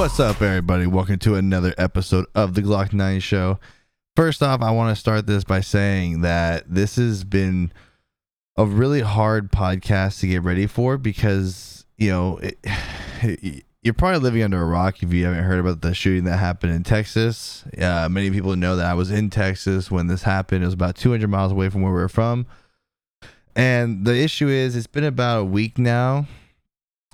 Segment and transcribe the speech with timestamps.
[0.00, 0.86] What's up, everybody?
[0.86, 3.60] Welcome to another episode of the Glock 9 Show.
[4.16, 7.70] First off, I want to start this by saying that this has been
[8.56, 14.42] a really hard podcast to get ready for because, you know, it, you're probably living
[14.42, 17.64] under a rock if you haven't heard about the shooting that happened in Texas.
[17.78, 20.62] Uh, many people know that I was in Texas when this happened.
[20.62, 22.46] It was about 200 miles away from where we were from.
[23.54, 26.26] And the issue is, it's been about a week now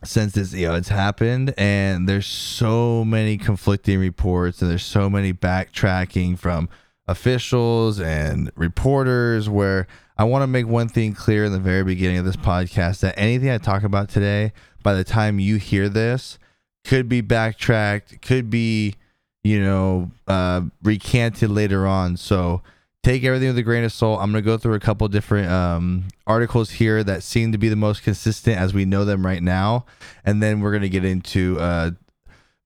[0.06, 5.10] since this you know it's happened and there's so many conflicting reports and there's so
[5.10, 6.69] many backtracking from
[7.09, 9.87] officials and reporters where
[10.19, 13.19] I want to make one thing clear in the very beginning of this podcast that
[13.19, 16.38] anything I talk about today by the time you hear this
[16.84, 18.95] could be backtracked could be
[19.43, 22.16] you know uh recanted later on.
[22.16, 22.62] So
[23.06, 24.20] take everything with a grain of salt.
[24.20, 27.69] I'm going to go through a couple different um, articles here that seem to be
[27.69, 29.87] the most consistent as we know them right now,
[30.24, 31.95] and then we're going to get into a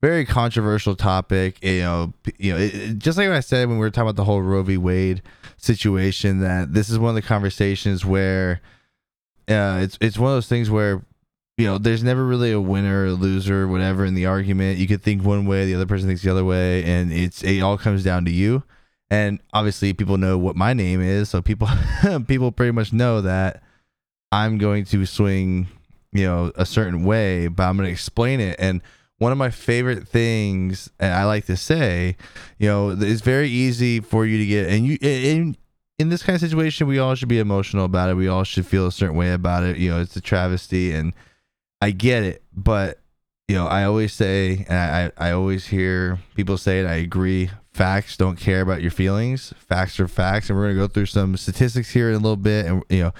[0.00, 1.62] very controversial topic.
[1.62, 4.16] You know, you know, it, it, just like I said when we were talking about
[4.16, 4.78] the whole Roe v.
[4.78, 5.20] Wade
[5.58, 8.62] situation, that this is one of the conversations where
[9.46, 11.02] uh, it's it's one of those things where
[11.58, 14.78] you know, there's never really a winner or loser or whatever in the argument.
[14.78, 17.60] You could think one way, the other person thinks the other way, and it's it
[17.60, 18.62] all comes down to you
[19.10, 21.68] and obviously people know what my name is so people
[22.26, 23.62] people pretty much know that
[24.32, 25.66] i'm going to swing
[26.12, 28.56] you know a certain way but i'm going to explain it.
[28.58, 28.82] And
[29.18, 32.16] one of my favorite things and i like to say
[32.58, 35.56] you know it's very easy for you to get and you in
[35.98, 38.14] in this kind of situation we all should be emotional about it.
[38.14, 39.76] We all should feel a certain way about it.
[39.76, 41.12] You know it's a travesty and
[41.82, 42.42] i get it.
[42.54, 43.00] But
[43.48, 47.50] you know i always say and i i always hear people say it i agree
[47.72, 49.54] facts don't care about your feelings.
[49.58, 52.66] Facts are facts, and we're gonna go through some statistics here in a little bit.
[52.66, 53.12] And you know,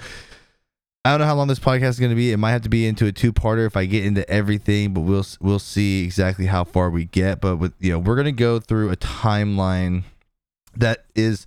[1.03, 2.31] I don't know how long this podcast is gonna be.
[2.31, 5.25] It might have to be into a two-parter if I get into everything, but we'll
[5.39, 7.41] we'll see exactly how far we get.
[7.41, 10.03] But with you know, we're gonna go through a timeline
[10.75, 11.45] that is,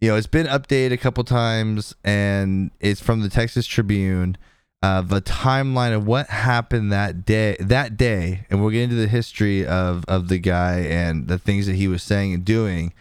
[0.00, 4.36] you know, it's been updated a couple times, and it's from the Texas Tribune
[4.84, 9.08] uh, the timeline of what happened that day that day and we'll get into the
[9.08, 12.92] history of of the guy and the things that he was saying and doing.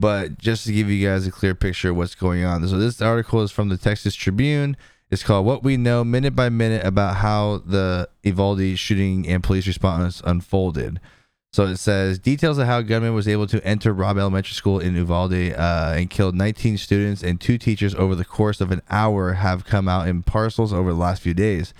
[0.00, 2.66] But just to give you guys a clear picture of what's going on.
[2.66, 4.76] So this article is from the texas tribune.
[5.08, 9.68] It's called what we know minute by minute about how the Uvalde shooting and police
[9.68, 10.98] response unfolded
[11.52, 14.94] so it says details of how gunman was able to enter Robb Elementary School in
[14.94, 19.32] Uvalde uh, and killed 19 students and two teachers over the course of an hour
[19.32, 21.74] have come out in parcels over the last few days.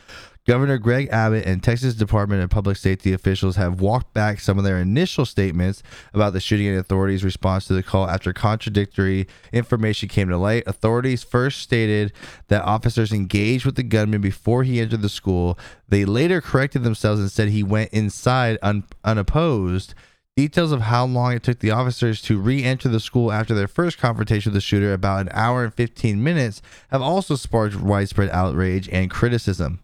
[0.50, 4.64] Governor Greg Abbott and Texas Department of Public Safety officials have walked back some of
[4.64, 5.80] their initial statements
[6.12, 10.64] about the shooting and authorities' response to the call after contradictory information came to light.
[10.66, 12.12] Authorities first stated
[12.48, 15.56] that officers engaged with the gunman before he entered the school.
[15.88, 19.94] They later corrected themselves and said he went inside un- unopposed.
[20.36, 23.68] Details of how long it took the officers to re enter the school after their
[23.68, 28.30] first confrontation with the shooter, about an hour and 15 minutes, have also sparked widespread
[28.30, 29.78] outrage and criticism.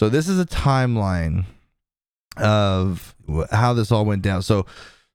[0.00, 1.44] So this is a timeline
[2.38, 3.14] of
[3.50, 4.40] how this all went down.
[4.40, 4.64] So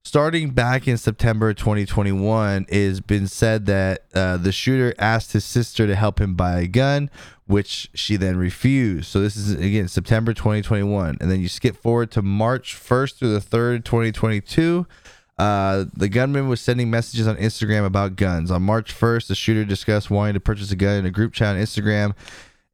[0.04, 5.44] starting back in September 2021, it has been said that uh, the shooter asked his
[5.44, 7.10] sister to help him buy a gun,
[7.48, 9.08] which she then refused.
[9.08, 13.34] So this is again September 2021, and then you skip forward to March 1st through
[13.34, 14.86] the 3rd, 2022.
[15.40, 18.52] Uh, the gunman was sending messages on Instagram about guns.
[18.52, 21.56] On March 1st, the shooter discussed wanting to purchase a gun in a group chat
[21.56, 22.14] on Instagram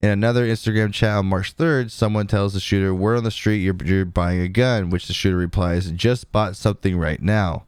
[0.01, 3.57] in another Instagram chat on March 3rd, someone tells the shooter, We're on the street,
[3.57, 7.65] you're, you're buying a gun, which the shooter replies, Just bought something right now.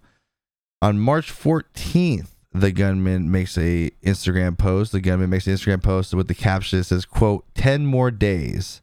[0.81, 4.91] On March 14th, the gunman makes a Instagram post.
[4.91, 8.81] The gunman makes an Instagram post with the caption that says, quote, 10 more days.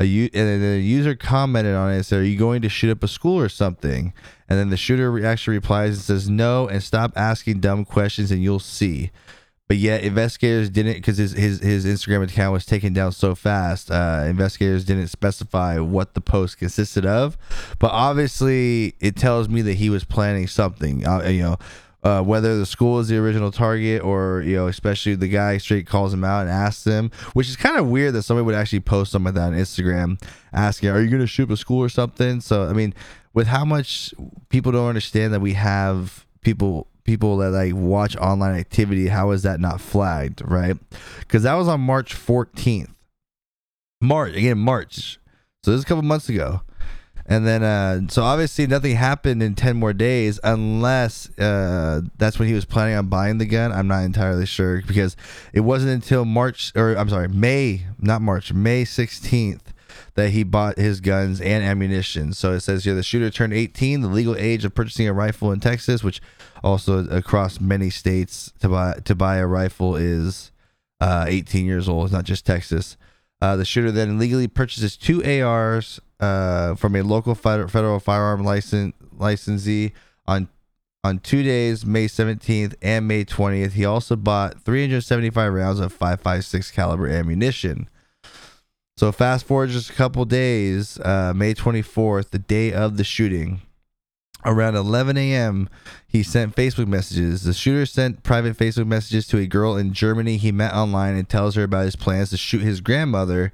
[0.00, 2.68] A u- and then the user commented on it and said, Are you going to
[2.68, 4.12] shoot up a school or something?
[4.48, 8.42] And then the shooter actually replies and says, No, and stop asking dumb questions and
[8.42, 9.10] you'll see
[9.72, 13.90] but yet investigators didn't because his, his his Instagram account was taken down so fast.
[13.90, 17.38] Uh, investigators didn't specify what the post consisted of,
[17.78, 21.06] but obviously it tells me that he was planning something.
[21.06, 21.56] Uh, you know.
[22.04, 25.86] Uh, whether the school is the original target or you know especially the guy straight
[25.86, 28.80] calls him out and asks him which is kind of weird that somebody would actually
[28.80, 30.20] post something like that on instagram
[30.52, 32.92] asking are you going to shoot a school or something so i mean
[33.34, 34.12] with how much
[34.48, 39.42] people don't understand that we have people people that like watch online activity, how is
[39.42, 40.76] that not flagged, right?
[41.20, 42.90] Because that was on March 14th.
[44.00, 45.18] March again, March.
[45.64, 46.62] So this is a couple months ago.
[47.24, 52.48] And then, uh, so obviously nothing happened in 10 more days unless uh, that's when
[52.48, 53.72] he was planning on buying the gun.
[53.72, 55.16] I'm not entirely sure because
[55.52, 59.60] it wasn't until March, or I'm sorry, May, not March, May 16th
[60.14, 62.32] that he bought his guns and ammunition.
[62.32, 65.52] So it says here the shooter turned 18, the legal age of purchasing a rifle
[65.52, 66.20] in Texas, which
[66.62, 70.52] also across many states to buy to buy a rifle is
[71.00, 72.06] uh, 18 years old.
[72.06, 72.96] It's not just Texas.
[73.40, 78.94] Uh, the shooter then illegally purchases two ARs uh, from a local federal firearm license
[79.18, 79.92] licensee
[80.26, 80.48] on
[81.04, 83.72] on two days, May 17th and May 20th.
[83.72, 87.88] He also bought 375 rounds of 5.56 caliber ammunition.
[88.96, 93.62] So fast forward just a couple days, uh, May 24th, the day of the shooting.
[94.44, 95.68] Around 11 a.m.,
[96.06, 97.44] he sent Facebook messages.
[97.44, 101.28] The shooter sent private Facebook messages to a girl in Germany he met online and
[101.28, 103.52] tells her about his plans to shoot his grandmother.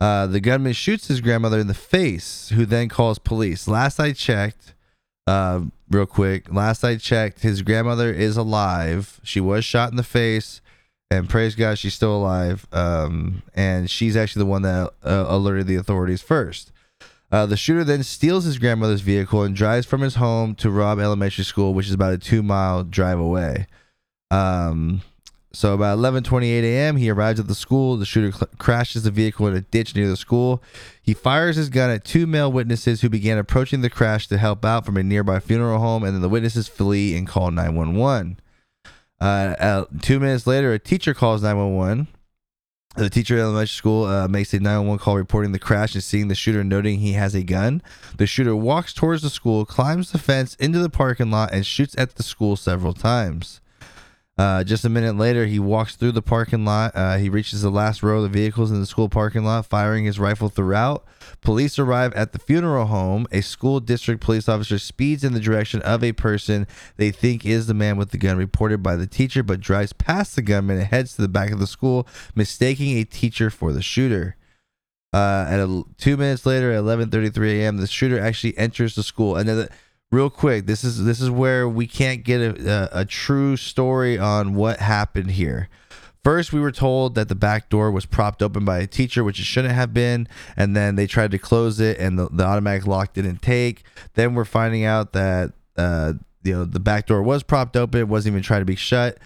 [0.00, 3.66] Uh, the gunman shoots his grandmother in the face, who then calls police.
[3.66, 4.74] Last I checked,
[5.26, 9.20] uh, real quick, last I checked, his grandmother is alive.
[9.24, 10.60] She was shot in the face
[11.10, 12.66] and praise God, she's still alive.
[12.72, 16.70] Um, and she's actually the one that uh, alerted the authorities first.
[17.30, 20.98] Uh, the shooter then steals his grandmother's vehicle and drives from his home to Robb
[20.98, 23.66] Elementary School, which is about a two mile drive away.
[24.30, 25.02] Um,
[25.52, 27.96] so about 11:28 a.m., he arrives at the school.
[27.96, 30.62] The shooter cl- crashes the vehicle in a ditch near the school.
[31.02, 34.64] He fires his gun at two male witnesses who began approaching the crash to help
[34.64, 38.38] out from a nearby funeral home, and then the witnesses flee and call 911.
[39.20, 42.08] Uh, two minutes later, a teacher calls 911.
[42.96, 46.28] The teacher at elementary school uh, makes a 911 call reporting the crash and seeing
[46.28, 47.82] the shooter, noting he has a gun.
[48.16, 51.94] The shooter walks towards the school, climbs the fence into the parking lot, and shoots
[51.96, 53.60] at the school several times.
[54.38, 56.92] Uh, just a minute later, he walks through the parking lot.
[56.94, 60.04] Uh, he reaches the last row of the vehicles in the school parking lot, firing
[60.04, 61.04] his rifle throughout.
[61.40, 63.26] Police arrive at the funeral home.
[63.32, 67.66] A school district police officer speeds in the direction of a person they think is
[67.66, 70.86] the man with the gun reported by the teacher, but drives past the gunman and
[70.86, 72.06] heads to the back of the school,
[72.36, 74.36] mistaking a teacher for the shooter.
[75.12, 79.36] Uh, at a, two minutes later, at 11:33 a.m., the shooter actually enters the school.
[79.36, 79.56] And then.
[79.56, 79.70] The,
[80.10, 84.18] real quick this is this is where we can't get a, a, a, true story
[84.18, 85.68] on what happened here.
[86.24, 89.38] First we were told that the back door was propped open by a teacher which
[89.38, 92.86] it shouldn't have been and then they tried to close it and the, the automatic
[92.86, 93.82] lock didn't take.
[94.14, 98.08] Then we're finding out that uh, you know the back door was propped open it
[98.08, 99.18] wasn't even trying to be shut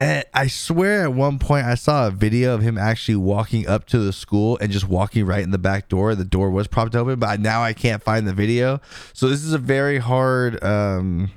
[0.00, 3.84] and I swear at one point I saw a video of him actually walking up
[3.88, 6.14] to the school and just walking right in the back door.
[6.14, 8.80] The door was propped open, but now I can't find the video.
[9.12, 11.30] So this is a very hard um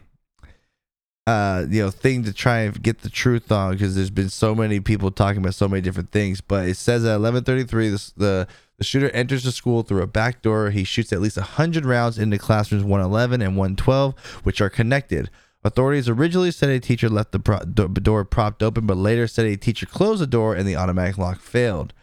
[1.25, 4.53] uh you know thing to try and get the truth on because there's been so
[4.53, 6.39] many people talking about so many different things.
[6.39, 10.69] But it says at 11:33 the the shooter enters the school through a back door.
[10.69, 15.29] He shoots at least 100 rounds into classrooms 111 and 112, which are connected.
[15.65, 19.55] Authorities originally said a teacher left the pro- door propped open, but later said a
[19.55, 21.93] teacher closed the door and the automatic lock failed.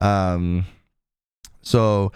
[0.00, 0.66] Um,
[1.62, 2.12] so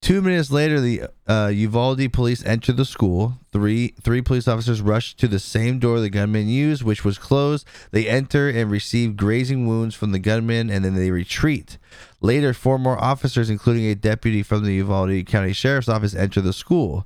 [0.00, 3.38] two minutes later, the uh, Uvalde police enter the school.
[3.52, 7.66] Three three police officers rush to the same door the gunman used, which was closed.
[7.90, 11.76] They enter and receive grazing wounds from the gunman, and then they retreat.
[12.20, 16.52] Later, four more officers, including a deputy from the Uvalde County Sheriff's Office, enter the
[16.52, 17.04] school.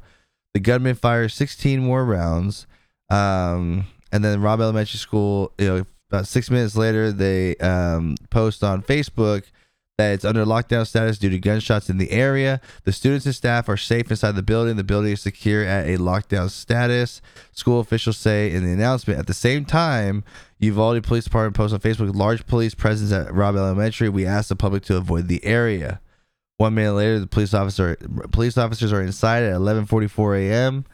[0.52, 2.66] The gunman fires 16 more rounds.
[3.10, 8.64] Um, and then Robb Elementary School, you know, about six minutes later, they um, post
[8.64, 9.44] on Facebook
[10.00, 12.60] that it's under lockdown status due to gunshots in the area.
[12.84, 14.76] The students and staff are safe inside the building.
[14.76, 17.20] The building is secure at a lockdown status.
[17.52, 19.19] School officials say in the announcement.
[19.20, 20.24] At the same time,
[20.58, 24.08] Uvalde Police Department posts on Facebook large police presence at Robb Elementary.
[24.08, 26.00] We ask the public to avoid the area.
[26.56, 27.96] One minute later, the police officer
[28.32, 30.84] police officers are inside at 11:44 a.m.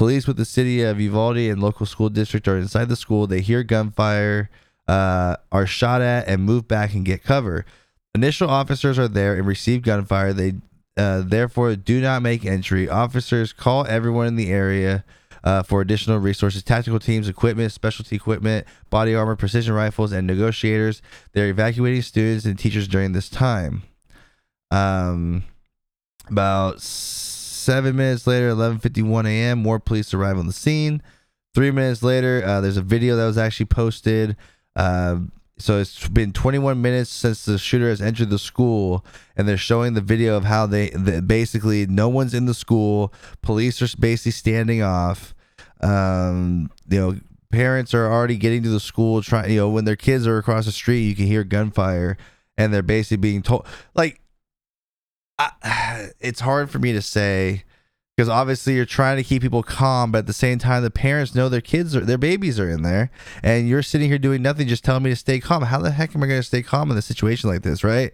[0.00, 3.26] Police with the city of Uvalde and local school district are inside the school.
[3.26, 4.48] They hear gunfire,
[4.88, 7.66] uh, are shot at, and move back and get cover.
[8.14, 10.32] Initial officers are there and receive gunfire.
[10.32, 10.54] They
[10.96, 12.88] uh, therefore do not make entry.
[12.88, 15.04] Officers call everyone in the area
[15.44, 21.02] uh, for additional resources, tactical teams, equipment, specialty equipment, body armor, precision rifles, and negotiators.
[21.32, 23.82] They're evacuating students and teachers during this time.
[24.70, 25.44] Um,
[26.30, 26.80] about
[27.60, 31.02] Seven minutes later, 11:51 a.m., more police arrive on the scene.
[31.54, 34.34] Three minutes later, uh, there's a video that was actually posted.
[34.74, 35.18] Uh,
[35.58, 39.04] so it's been 21 minutes since the shooter has entered the school,
[39.36, 43.12] and they're showing the video of how they, they basically no one's in the school.
[43.42, 45.34] Police are basically standing off.
[45.82, 47.16] Um, you know,
[47.52, 49.50] parents are already getting to the school trying.
[49.50, 52.16] You know, when their kids are across the street, you can hear gunfire,
[52.56, 54.22] and they're basically being told like
[56.20, 57.64] It's hard for me to say
[58.16, 61.34] because obviously you're trying to keep people calm, but at the same time, the parents
[61.34, 63.10] know their kids are their babies are in there,
[63.42, 65.62] and you're sitting here doing nothing, just telling me to stay calm.
[65.62, 68.12] How the heck am I going to stay calm in a situation like this, right?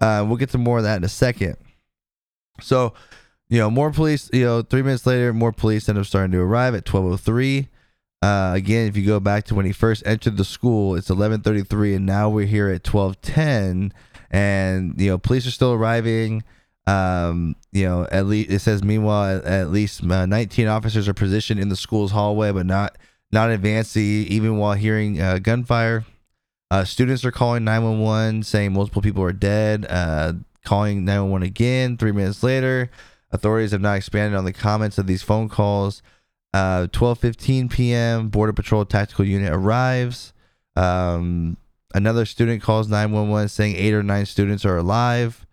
[0.00, 1.56] Uh, we'll get to more of that in a second.
[2.60, 2.94] So,
[3.50, 4.30] you know, more police.
[4.32, 7.16] You know, three minutes later, more police end up starting to arrive at twelve oh
[7.18, 7.68] three.
[8.22, 11.96] Uh, again, if you go back to when he first entered the school, it's 11:33,
[11.96, 13.92] and now we're here at 12:10,
[14.34, 16.42] and you know police are still arriving.
[16.86, 21.14] Um, you know, at least it says meanwhile, at, at least uh, 19 officers are
[21.14, 22.98] positioned in the school's hallway, but not
[23.30, 26.04] not advanced even while hearing uh, gunfire.
[26.70, 29.86] Uh, students are calling 911, saying multiple people are dead.
[29.88, 30.32] Uh,
[30.64, 31.96] calling 911 again.
[31.96, 32.90] Three minutes later,
[33.30, 36.02] authorities have not expanded on the comments of these phone calls.
[36.52, 38.28] Uh, 12:15 p.m.
[38.30, 40.32] Border Patrol tactical unit arrives.
[40.74, 41.56] Um,
[41.94, 45.46] another student calls 911 saying eight or nine students are alive.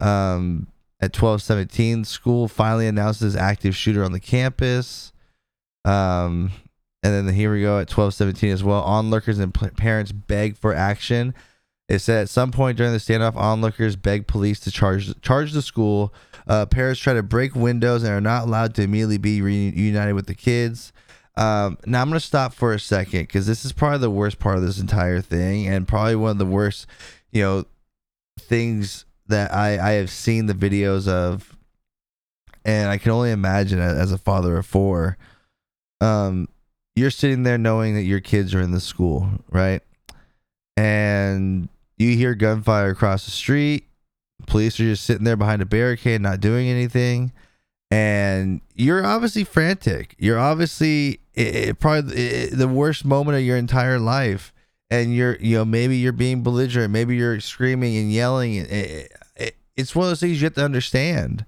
[0.00, 0.68] Um,
[1.00, 5.12] at 12:17, school finally announces active shooter on the campus.
[5.84, 6.52] Um,
[7.02, 8.82] and then here we go at 12:17 as well.
[8.82, 11.34] Onlookers and parents beg for action.
[11.88, 15.60] It said at some point during the standoff, onlookers beg police to charge charge the
[15.60, 16.14] school
[16.46, 20.26] uh, parents try to break windows and are not allowed to immediately be reunited with
[20.26, 20.92] the kids.
[21.36, 24.56] Um, now I'm to stop for a second because this is probably the worst part
[24.56, 26.86] of this entire thing, and probably one of the worst,
[27.30, 27.64] you know,
[28.38, 31.56] things that I I have seen the videos of,
[32.64, 35.16] and I can only imagine as a father of four.
[36.00, 36.48] Um,
[36.94, 39.82] you're sitting there knowing that your kids are in the school, right?
[40.76, 43.86] And you hear gunfire across the street
[44.46, 47.32] Police are just sitting there behind a barricade, not doing anything.
[47.90, 50.14] And you're obviously frantic.
[50.18, 54.52] You're obviously it, it probably it, the worst moment of your entire life.
[54.90, 56.92] And you're, you know, maybe you're being belligerent.
[56.92, 58.56] Maybe you're screaming and yelling.
[58.56, 59.10] It,
[59.76, 61.46] it's one of those things you have to understand.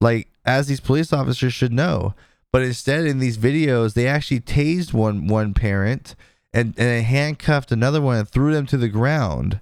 [0.00, 2.14] Like, as these police officers should know.
[2.52, 6.14] But instead, in these videos, they actually tased one one parent
[6.52, 9.60] and, and handcuffed another one and threw them to the ground.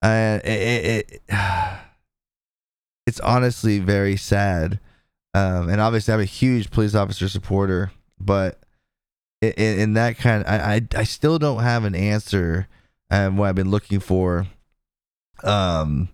[0.00, 1.22] And uh, it, it
[3.06, 4.80] it's honestly very sad.
[5.34, 8.58] Um, and obviously, I'm a huge police officer supporter, but
[9.40, 12.68] in, in that kind, of, I, I I still don't have an answer.
[13.10, 14.46] and what I've been looking for,
[15.42, 16.08] um,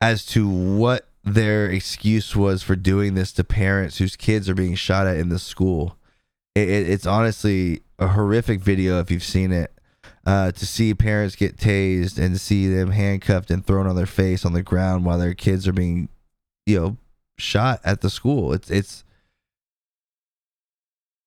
[0.00, 4.74] as to what their excuse was for doing this to parents whose kids are being
[4.76, 5.96] shot at in the school.
[6.54, 9.72] It, it, it's honestly a horrific video if you've seen it.
[10.24, 14.44] Uh, to see parents get tased and see them handcuffed and thrown on their face
[14.44, 16.08] on the ground while their kids are being
[16.64, 16.96] you know
[17.38, 18.52] shot at the school.
[18.52, 19.04] It's it's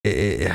[0.04, 0.52] it,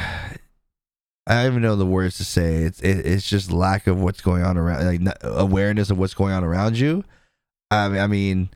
[1.26, 2.64] I don't even know the words to say.
[2.64, 6.32] It's it, it's just lack of what's going on around, like awareness of what's going
[6.34, 7.04] on around you.
[7.70, 8.50] I mean, I mean,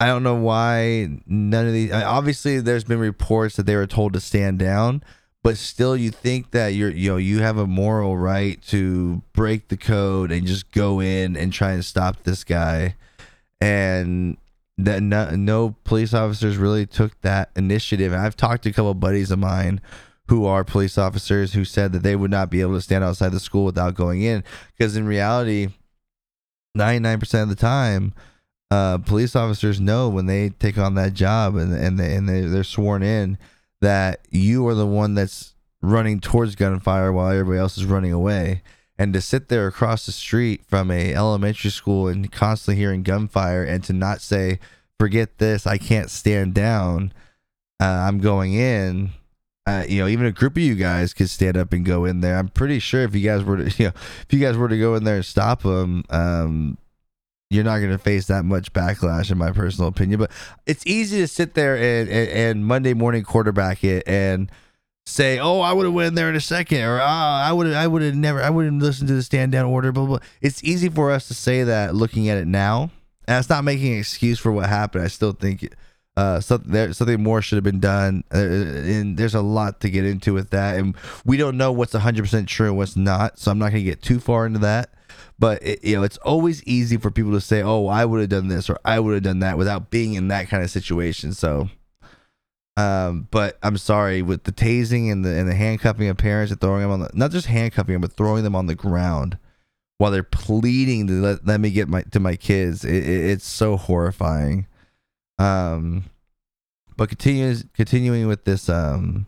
[0.00, 1.92] I don't know why none of these.
[1.92, 5.02] Obviously, there's been reports that they were told to stand down,
[5.42, 9.68] but still, you think that you're you know you have a moral right to break
[9.68, 12.94] the code and just go in and try and stop this guy,
[13.60, 14.36] and
[14.76, 18.12] that no, no police officers really took that initiative.
[18.12, 19.80] And I've talked to a couple buddies of mine
[20.28, 23.32] who are police officers who said that they would not be able to stand outside
[23.32, 24.44] the school without going in.
[24.76, 25.68] Because in reality
[26.76, 28.14] 99% of the time
[28.70, 32.42] uh, police officers know when they take on that job and and they, and they,
[32.42, 33.38] they're sworn in
[33.80, 38.62] that you are the one that's running towards gunfire while everybody else is running away.
[38.98, 43.62] And to sit there across the street from a elementary school and constantly hearing gunfire
[43.62, 44.58] and to not say
[44.98, 47.12] forget this i can't stand down
[47.80, 49.10] uh, i'm going in
[49.68, 52.20] uh, you know even a group of you guys could stand up and go in
[52.20, 54.68] there i'm pretty sure if you guys were to you know if you guys were
[54.68, 56.78] to go in there and stop them um,
[57.50, 60.30] you're not going to face that much backlash in my personal opinion but
[60.66, 64.50] it's easy to sit there and, and, and monday morning quarterback it and
[65.08, 67.72] say, "Oh, I would have went in there in a second, or ah, I would
[67.72, 70.26] I would have never, I wouldn't listen to the stand down order." Blah, blah blah.
[70.40, 72.90] It's easy for us to say that looking at it now,
[73.26, 75.04] and it's not making an excuse for what happened.
[75.04, 75.74] I still think
[76.18, 79.88] uh, something there, something more should have been done, uh, and there's a lot to
[79.90, 83.38] get into with that, and we don't know what's 100 percent true and what's not.
[83.38, 84.90] So I'm not going to get too far into that.
[85.38, 88.30] But it, you know, it's always easy for people to say, "Oh, I would have
[88.30, 91.32] done this" or "I would have done that" without being in that kind of situation.
[91.34, 91.68] So
[92.78, 96.60] um, but I'm sorry with the tasing and the and the handcuffing of parents and
[96.60, 99.36] throwing them on the not just handcuffing them but throwing them on the ground
[99.98, 102.84] while they're pleading to let, let me get my to my kids.
[102.84, 104.67] It, it, it's so horrifying.
[105.38, 106.04] Um,
[106.96, 109.26] but continues continuing with this um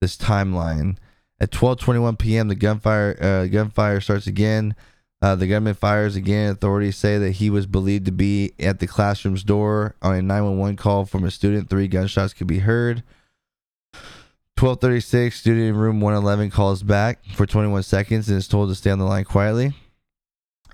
[0.00, 0.96] this timeline
[1.40, 2.48] at 12:21 p.m.
[2.48, 4.74] the gunfire uh, gunfire starts again.
[5.22, 6.50] Uh, the gunman fires again.
[6.50, 10.76] Authorities say that he was believed to be at the classroom's door on a 911
[10.76, 11.70] call from a student.
[11.70, 13.02] Three gunshots could be heard.
[14.58, 18.90] 1236, student in room 111 calls back for 21 seconds and is told to stay
[18.90, 19.72] on the line quietly.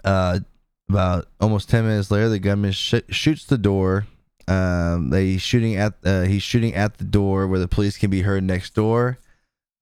[0.04, 0.40] Uh,
[0.88, 4.06] about almost 10 minutes later, the gunman sh- shoots the door
[4.48, 8.22] Um, they shooting at uh, he's shooting at the door where the police can be
[8.22, 9.18] heard next door.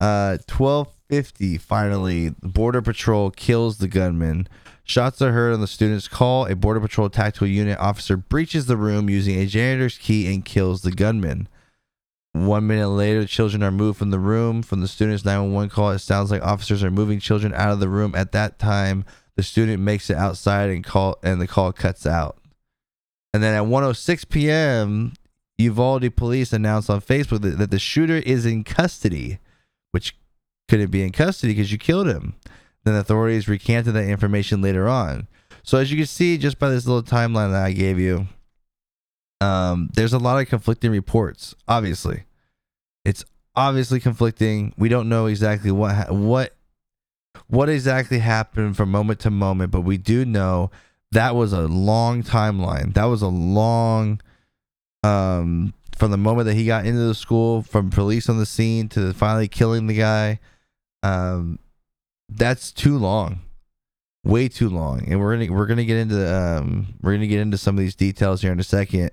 [0.01, 1.59] Uh, twelve fifty.
[1.59, 4.49] Finally, the border patrol kills the gunman.
[4.85, 6.47] Shots are heard on the student's call.
[6.47, 10.83] A border patrol tactical unit officer breaches the room using a janitor's key and kills
[10.83, 11.49] the gunman.
[12.33, 14.63] One minute later, children are moved from the room.
[14.63, 17.89] From the student's 911 call, it sounds like officers are moving children out of the
[17.89, 18.15] room.
[18.17, 19.05] At that time,
[19.37, 22.40] the student makes it outside and call and the call cuts out.
[23.33, 25.13] And then at 1:06 p.m.,
[25.59, 29.39] Uvalde police announced on Facebook that, that the shooter is in custody,
[29.93, 30.17] which
[30.69, 32.35] couldn't be in custody because you killed him.
[32.85, 35.29] Then authorities recanted that information later on.
[35.63, 38.27] So as you can see, just by this little timeline that I gave you,
[39.41, 41.55] um, there's a lot of conflicting reports.
[41.69, 42.25] Obviously,
[43.05, 44.75] it's obviously conflicting.
[44.79, 46.55] We don't know exactly what ha- what
[47.49, 50.71] what exactly happened from moment to moment, but we do know
[51.13, 52.95] that was a long timeline.
[52.95, 54.21] That was a long
[55.03, 58.89] um from the moment that he got into the school, from police on the scene
[58.91, 60.39] to finally killing the guy.
[61.03, 61.59] Um
[62.29, 63.41] that's too long.
[64.25, 65.05] Way too long.
[65.07, 67.97] And we're gonna we're gonna get into um we're gonna get into some of these
[67.97, 69.11] details here in a second.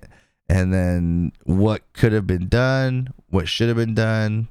[0.50, 4.48] And then what could have been done, what should have been done,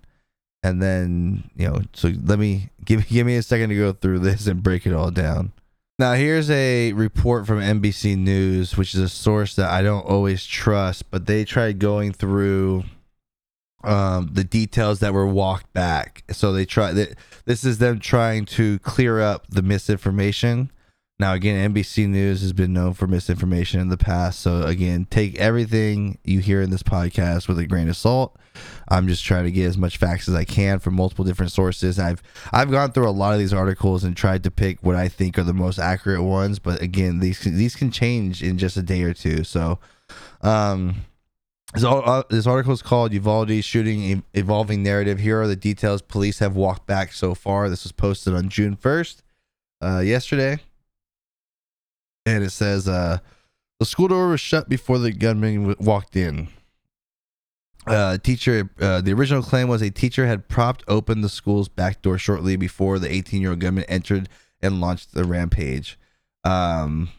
[0.63, 4.19] and then you know so let me give give me a second to go through
[4.19, 5.53] this and break it all down
[5.99, 10.45] now here's a report from nbc news which is a source that i don't always
[10.45, 12.83] trust but they tried going through
[13.83, 16.23] um, the details that were walked back.
[16.31, 20.71] So they try that this is them trying to clear up the misinformation
[21.19, 24.39] now, again, NBC News has been known for misinformation in the past.
[24.39, 28.37] So, again, take everything you hear in this podcast with a grain of salt.
[28.87, 31.97] I'm just trying to get as much facts as I can from multiple different sources.
[31.97, 32.21] I've
[32.53, 35.39] I've gone through a lot of these articles and tried to pick what I think
[35.39, 36.59] are the most accurate ones.
[36.59, 39.43] But again, these these can change in just a day or two.
[39.43, 39.79] So,
[40.41, 40.97] um,
[41.73, 45.17] this, uh, article is called Uvalde Shooting Evolving Narrative.
[45.17, 47.69] Here are the details police have walked back so far.
[47.69, 49.23] This was posted on June 1st,
[49.81, 50.59] uh, yesterday
[52.27, 53.19] and it says uh,
[53.79, 56.49] the school door was shut before the gunman w- walked in.
[57.85, 62.01] Uh, teacher, uh, the original claim was a teacher had propped open the school's back
[62.01, 64.27] door shortly before the 18 year old gunman entered
[64.61, 65.97] and launched the rampage.
[66.43, 67.09] Um,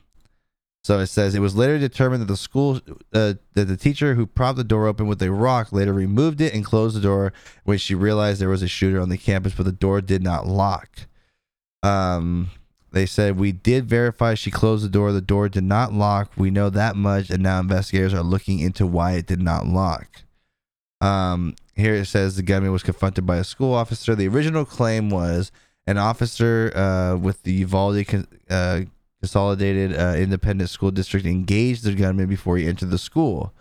[0.84, 2.80] so it says it was later determined that the school,
[3.14, 6.52] uh, that the teacher who propped the door open with a rock later removed it
[6.52, 7.32] and closed the door
[7.64, 10.46] when she realized there was a shooter on the campus, but the door did not
[10.46, 10.90] lock.
[11.82, 12.50] Um,
[12.92, 15.12] they said we did verify she closed the door.
[15.12, 16.32] The door did not lock.
[16.36, 20.22] We know that much, and now investigators are looking into why it did not lock.
[21.00, 24.14] Um, here it says the gunman was confronted by a school officer.
[24.14, 25.52] The original claim was
[25.86, 28.80] an officer uh, with the Uvalde uh,
[29.20, 33.52] Consolidated uh, Independent School District engaged the gunman before he entered the school.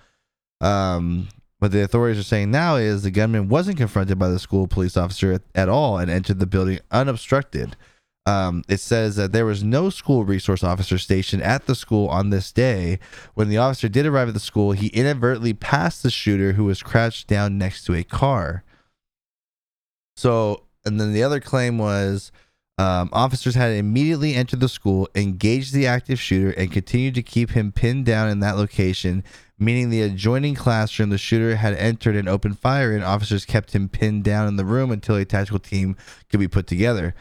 [0.62, 4.68] Um, what the authorities are saying now is the gunman wasn't confronted by the school
[4.68, 7.76] police officer at, at all and entered the building unobstructed
[8.28, 12.30] um, it says that there was no school resource officer stationed at the school on
[12.30, 13.00] this day.
[13.36, 16.84] When the officer did arrive at the school, he inadvertently passed the shooter who was
[16.84, 18.66] crouched down next to a car.
[20.18, 22.34] So, and then the other claim was
[22.78, 27.52] um, officers had immediately entered the school, engaged the active shooter, and continued to keep
[27.52, 29.24] him pinned down in that location,
[29.58, 33.04] meaning the adjoining classroom the shooter had entered and opened fire in.
[33.04, 35.96] Officers kept him pinned down in the room until a tactical team
[36.30, 37.16] could be put together.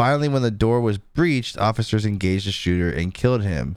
[0.00, 3.76] Finally, when the door was breached, officers engaged the shooter and killed him.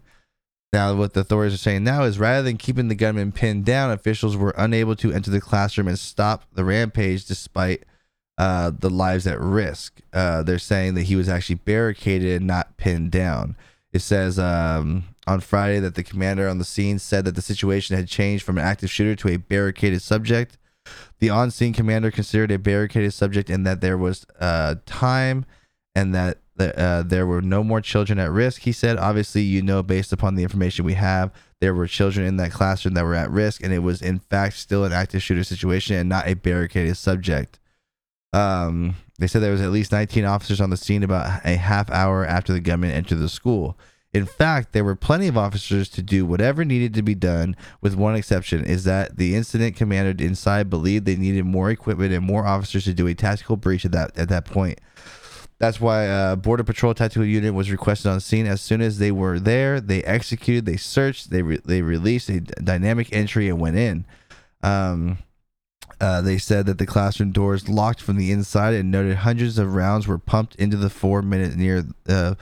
[0.71, 3.91] Now, what the authorities are saying now is rather than keeping the gunman pinned down,
[3.91, 7.83] officials were unable to enter the classroom and stop the rampage despite
[8.37, 9.99] uh, the lives at risk.
[10.13, 13.57] Uh, they're saying that he was actually barricaded and not pinned down.
[13.91, 17.97] It says um, on Friday that the commander on the scene said that the situation
[17.97, 20.57] had changed from an active shooter to a barricaded subject.
[21.19, 25.45] The on scene commander considered a barricaded subject and that there was uh, time
[25.95, 28.61] and that uh, there were no more children at risk.
[28.61, 32.37] He said, obviously, you know, based upon the information we have, there were children in
[32.37, 35.43] that classroom that were at risk, and it was, in fact, still an active shooter
[35.43, 37.59] situation and not a barricaded subject.
[38.33, 41.89] Um, they said there was at least 19 officers on the scene about a half
[41.91, 43.77] hour after the gunman entered the school.
[44.11, 47.95] In fact, there were plenty of officers to do whatever needed to be done, with
[47.95, 52.45] one exception is that the incident commander inside believed they needed more equipment and more
[52.45, 54.79] officers to do a tactical breach at that at that point.
[55.63, 58.45] That's why uh, Border Patrol Tactical Unit was requested on scene.
[58.45, 62.41] As soon as they were there, they executed, they searched, they re- they released a
[62.41, 64.03] dynamic entry and went in.
[64.61, 65.19] Um,
[66.01, 69.73] uh, they said that the classroom doors locked from the inside and noted hundreds of
[69.73, 72.35] rounds were pumped into the four minute near uh,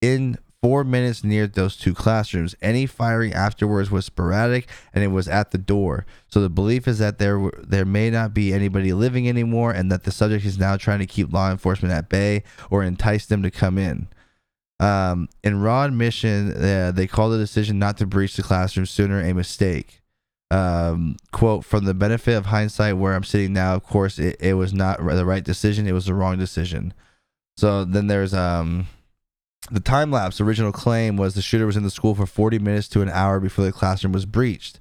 [0.00, 2.56] in four minutes near those two classrooms.
[2.60, 6.04] Any firing afterwards was sporadic, and it was at the door.
[6.26, 10.02] So the belief is that there there may not be anybody living anymore, and that
[10.02, 13.50] the subject is now trying to keep law enforcement at bay or entice them to
[13.52, 14.08] come in.
[14.80, 19.20] Um, in raw admission, uh, they call the decision not to breach the classroom sooner
[19.20, 20.02] a mistake.
[20.50, 24.54] Um, quote from the benefit of hindsight, where I'm sitting now, of course, it, it
[24.54, 25.86] was not the right decision.
[25.86, 26.92] It was the wrong decision.
[27.56, 28.88] So then there's um
[29.70, 32.88] the time lapse original claim was the shooter was in the school for 40 minutes
[32.88, 34.80] to an hour before the classroom was breached.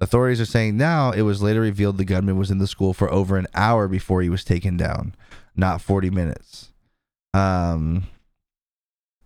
[0.00, 3.10] Authorities are saying now it was later revealed the gunman was in the school for
[3.10, 5.14] over an hour before he was taken down,
[5.56, 6.70] not 40 minutes.
[7.34, 8.06] Um,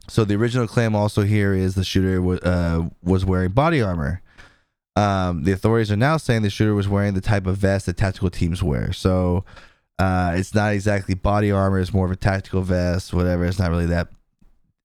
[0.08, 4.22] so the original claim also here is the shooter w- uh, was wearing body armor.
[4.96, 7.96] Um, the authorities are now saying the shooter was wearing the type of vest that
[7.96, 8.92] tactical teams wear.
[8.92, 9.44] So
[9.98, 13.44] uh, it's not exactly body armor; it's more of a tactical vest, whatever.
[13.44, 14.08] It's not really that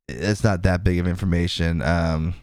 [0.08, 1.82] it's not that big of information.
[1.82, 2.36] Um,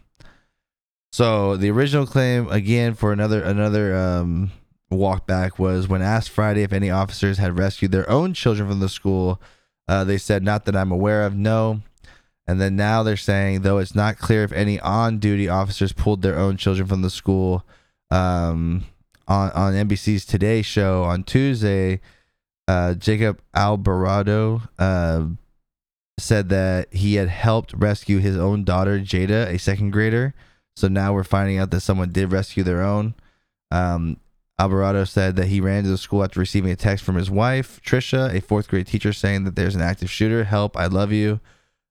[1.12, 4.50] so the original claim again for another another um,
[4.90, 8.80] walk back was when asked Friday if any officers had rescued their own children from
[8.80, 9.40] the school.
[9.86, 11.34] Uh, they said not that I'm aware of.
[11.36, 11.82] No.
[12.46, 16.38] And then now they're saying though it's not clear if any on-duty officers pulled their
[16.38, 17.64] own children from the school.
[18.10, 18.84] Um,
[19.26, 22.00] on on NBC's Today Show on Tuesday,
[22.68, 25.26] uh, Jacob Alvarado, uh,
[26.18, 30.34] said that he had helped rescue his own daughter Jada, a second grader.
[30.76, 33.14] So now we're finding out that someone did rescue their own.
[33.70, 34.18] Um,
[34.58, 37.80] Alvarado said that he ran to the school after receiving a text from his wife,
[37.84, 40.44] Trisha, a fourth grade teacher, saying that there's an active shooter.
[40.44, 41.40] Help, I love you.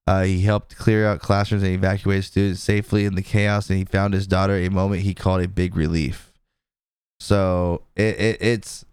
[0.06, 3.86] Uh, he helped clear out classrooms and evacuate students safely in the chaos, and he
[3.86, 6.32] found his daughter a moment he called a big relief.
[7.20, 8.86] So it, it it's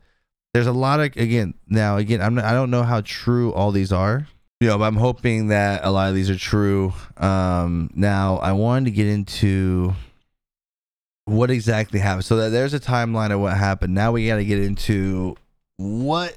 [0.55, 3.93] there's a lot of again now again I'm I don't know how true all these
[3.93, 4.29] are
[4.61, 6.93] you know, I'm hoping that a lot of these are true.
[7.17, 9.95] Um, now, I wanted to get into
[11.25, 12.25] what exactly happened.
[12.25, 13.95] So that there's a timeline of what happened.
[13.95, 15.37] Now we got to get into
[15.77, 16.37] what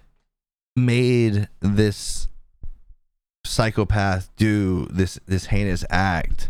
[0.76, 2.28] made this
[3.46, 6.50] psychopath do this this heinous act.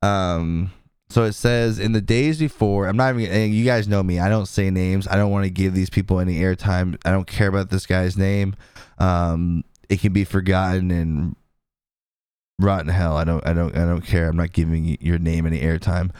[0.00, 0.72] Um,
[1.10, 4.28] so it says in the days before, I'm not even, you guys know me, I
[4.28, 5.08] don't say names.
[5.08, 6.98] I don't want to give these people any airtime.
[7.04, 8.54] I don't care about this guy's name.
[8.98, 11.36] Um, it can be forgotten and
[12.58, 13.16] rotten hell.
[13.16, 14.28] I don't I don't I don't care.
[14.28, 16.10] I'm not giving your name any airtime.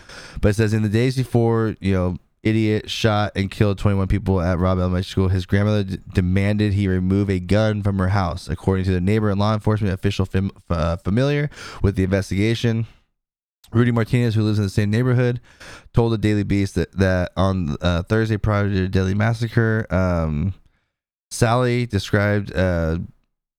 [0.40, 4.40] But it says in the days before, you know, idiot shot and killed 21 people
[4.40, 5.28] at Robb Elementary School.
[5.28, 9.30] His grandmother d- demanded he remove a gun from her house, according to the neighbor
[9.30, 11.50] and law enforcement official fam- uh, familiar
[11.82, 12.86] with the investigation.
[13.70, 15.40] Rudy Martinez, who lives in the same neighborhood,
[15.92, 20.54] told the Daily Beast that, that on uh, Thursday prior to the deadly massacre, um,
[21.30, 22.98] Sally described uh,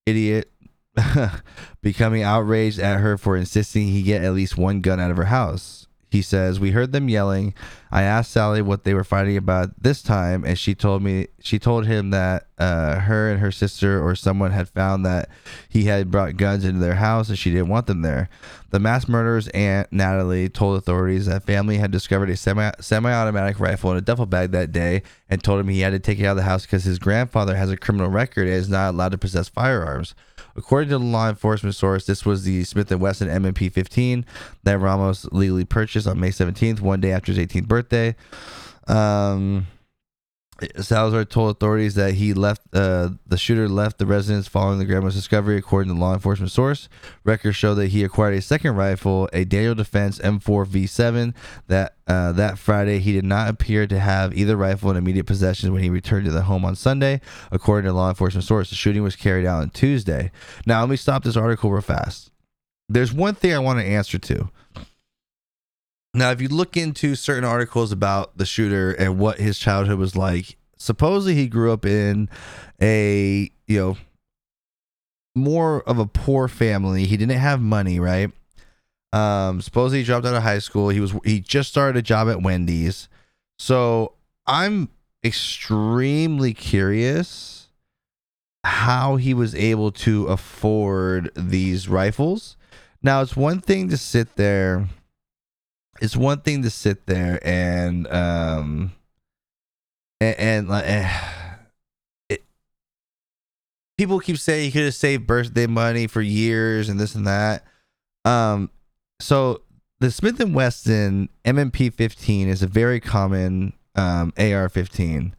[0.09, 0.51] idiot
[1.81, 5.25] becoming outraged at her for insisting he get at least one gun out of her
[5.25, 5.87] house.
[6.11, 7.53] He says, "We heard them yelling.
[7.91, 11.59] I asked Sally what they were fighting about this time, and she told me she
[11.59, 15.29] told him that uh, her and her sister or someone had found that
[15.67, 18.29] he had brought guns into their house, and she didn't want them there."
[18.71, 23.91] The mass murderer's aunt Natalie told authorities that family had discovered a semi semi-automatic rifle
[23.91, 26.31] in a duffel bag that day, and told him he had to take it out
[26.31, 29.17] of the house because his grandfather has a criminal record and is not allowed to
[29.17, 30.15] possess firearms.
[30.59, 34.25] According to the law enforcement source, this was the Smith & Wesson M&P 15
[34.63, 38.13] that Ramos legally purchased on May 17th, one day after his 18th birthday.
[38.85, 39.67] Um,
[40.79, 45.15] Salazar told authorities that he left uh, the shooter left the residence following the grandma's
[45.15, 46.89] discovery, according to law enforcement source.
[47.23, 51.33] Records show that he acquired a second rifle, a Daniel Defense M4V7.
[51.67, 55.71] That uh, that Friday, he did not appear to have either rifle in immediate possession
[55.71, 58.69] when he returned to the home on Sunday, according to law enforcement source.
[58.69, 60.31] The shooting was carried out on Tuesday.
[60.65, 62.31] Now, let me stop this article real fast.
[62.89, 64.49] There's one thing I want to answer to.
[66.19, 70.17] Now, if you look into certain articles about the shooter and what his childhood was
[70.17, 72.27] like, supposedly he grew up in
[72.81, 73.97] a, you know,
[75.33, 77.05] more of a poor family.
[77.05, 78.31] He didn't have money, right?
[79.13, 80.89] Um, supposedly he dropped out of high school.
[80.89, 83.07] He was he just started a job at Wendy's.
[83.57, 84.89] So I'm
[85.23, 87.69] extremely curious
[88.65, 92.57] how he was able to afford these rifles.
[93.01, 94.89] Now it's one thing to sit there
[96.01, 98.93] it's one thing to sit there and um
[100.21, 100.83] and, like
[102.29, 102.43] it,
[103.97, 107.63] people keep saying you could have saved birthday money for years and this and that.
[108.25, 108.69] Um
[109.21, 109.61] so
[109.99, 115.33] the smith and wesson M&P 15 is a very common um ar-15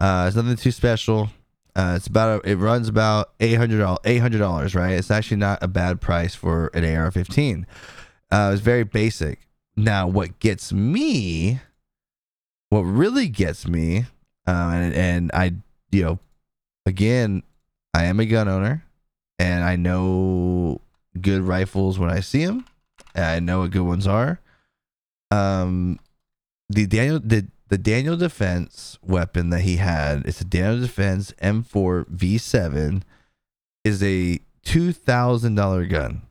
[0.00, 1.30] uh it's nothing too special.
[1.76, 4.92] Uh, it's about it runs about $800 $800 right?
[4.92, 7.64] It's actually not a bad price for an ar-15
[8.30, 9.47] Uh, it's very basic.
[9.78, 11.60] Now, what gets me,
[12.68, 14.06] what really gets me,
[14.44, 15.52] uh, and and I,
[15.92, 16.18] you know,
[16.84, 17.44] again,
[17.94, 18.84] I am a gun owner,
[19.38, 20.80] and I know
[21.20, 22.64] good rifles when I see them.
[23.14, 24.40] I know what good ones are.
[25.30, 26.00] Um,
[26.68, 32.04] the Daniel the the Daniel Defense weapon that he had, it's a Daniel Defense M4
[32.06, 33.02] V7,
[33.84, 36.22] is a two thousand dollar gun.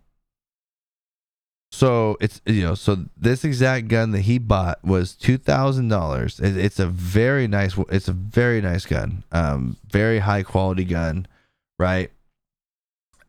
[1.72, 6.40] So it's you know so this exact gun that he bought was two thousand dollars.
[6.40, 11.28] It's a very nice it's a very nice gun, um, very high quality gun,
[11.78, 12.10] right?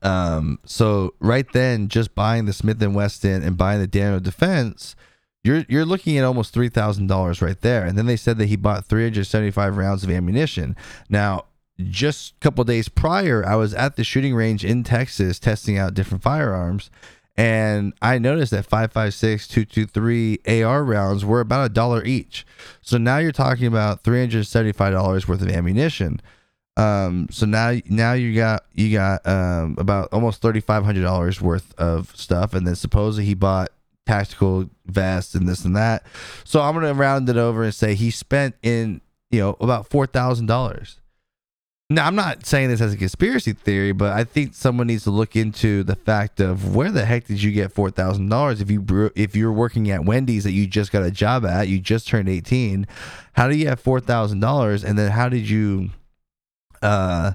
[0.02, 4.94] Um, so right then, just buying the Smith and Wesson and buying the Daniel Defense,
[5.42, 7.84] you're you're looking at almost three thousand dollars right there.
[7.84, 10.76] And then they said that he bought three hundred seventy five rounds of ammunition.
[11.08, 11.46] Now
[11.78, 15.94] just a couple days prior, I was at the shooting range in Texas testing out
[15.94, 16.90] different firearms,
[17.38, 22.44] and I noticed that 556, 223 AR rounds were about a dollar each.
[22.80, 26.20] So now you're talking about $375 worth of ammunition.
[26.76, 32.54] Um, so now now you got you got um, about almost $3,500 worth of stuff,
[32.54, 33.70] and then supposedly he bought
[34.04, 36.04] tactical vests and this and that.
[36.42, 40.06] So I'm gonna round it over and say he spent in you know about four
[40.06, 40.98] thousand dollars
[41.90, 45.10] now, I'm not saying this as a conspiracy theory, but I think someone needs to
[45.10, 48.70] look into the fact of where the heck did you get four thousand dollars if
[48.70, 52.06] you if you're working at Wendy's that you just got a job at, you just
[52.06, 52.86] turned 18.
[53.32, 55.90] How do you have four thousand dollars, and then how did you,
[56.82, 57.32] uh,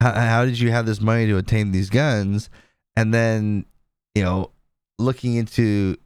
[0.00, 2.50] how, how did you have this money to obtain these guns,
[2.96, 3.64] and then
[4.16, 4.50] you know,
[4.98, 5.96] looking into,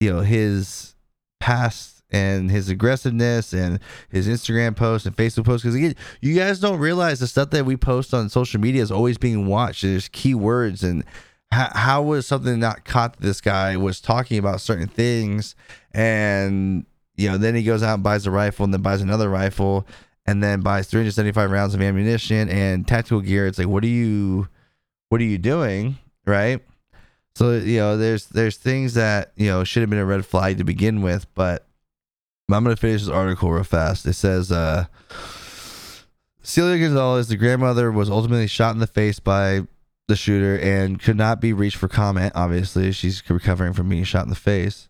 [0.00, 0.94] you know, his
[1.40, 5.66] past and his aggressiveness and his Instagram posts and Facebook posts.
[5.66, 9.18] Because you guys don't realize the stuff that we post on social media is always
[9.18, 9.82] being watched.
[9.82, 11.04] There's keywords and
[11.50, 13.18] how, how was something not caught?
[13.18, 15.56] This guy was talking about certain things,
[15.92, 19.28] and you know, then he goes out and buys a rifle, and then buys another
[19.28, 19.86] rifle,
[20.26, 23.46] and then buys 375 rounds of ammunition and tactical gear.
[23.46, 24.48] It's like, what are you,
[25.08, 26.60] what are you doing, right?
[27.36, 30.58] So you know, there's there's things that you know should have been a red flag
[30.58, 31.66] to begin with, but
[32.52, 34.06] I'm going to finish this article real fast.
[34.06, 34.86] It says, uh,
[36.42, 39.62] Celia Gonzalez, the grandmother, was ultimately shot in the face by
[40.08, 42.32] the shooter and could not be reached for comment.
[42.34, 44.88] Obviously, she's recovering from being shot in the face.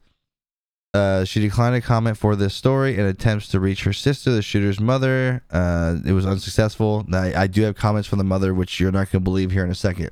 [0.93, 4.43] Uh, she declined a comment for this story and attempts to reach her sister, the
[4.43, 5.43] shooter's mother.
[5.51, 7.05] Uh, it was unsuccessful.
[7.12, 9.64] I, I, do have comments from the mother, which you're not going to believe here
[9.64, 10.11] in a second.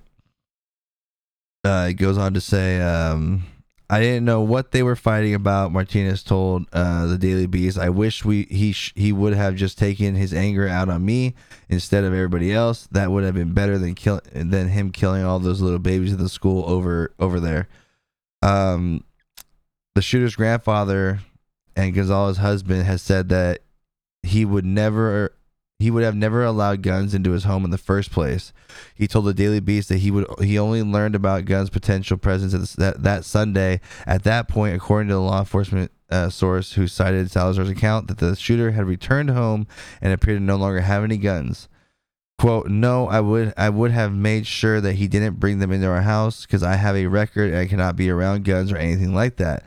[1.65, 3.45] Uh, it goes on to say, um,
[3.93, 5.71] I didn't know what they were fighting about.
[5.71, 9.77] Martinez told uh, the Daily Beast, "I wish we he sh- he would have just
[9.77, 11.35] taken his anger out on me
[11.69, 12.89] instead of everybody else.
[12.91, 16.19] That would have been better than kill than him killing all those little babies in
[16.19, 17.69] the school over over there."
[18.41, 19.05] Um,
[19.95, 21.21] the shooter's grandfather
[21.77, 23.61] and Gonzalez's husband has said that
[24.23, 25.35] he would never
[25.79, 28.53] he would have never allowed guns into his home in the first place.
[28.95, 32.75] He told the Daily Beast that he would he only learned about guns' potential presence
[32.75, 33.81] that that Sunday.
[34.07, 38.19] At that point, according to the law enforcement uh, source who cited Salazar's account, that
[38.19, 39.67] the shooter had returned home
[40.01, 41.69] and appeared to no longer have any guns.
[42.39, 45.89] "Quote: No, I would I would have made sure that he didn't bring them into
[45.89, 49.15] our house because I have a record and I cannot be around guns or anything
[49.15, 49.65] like that."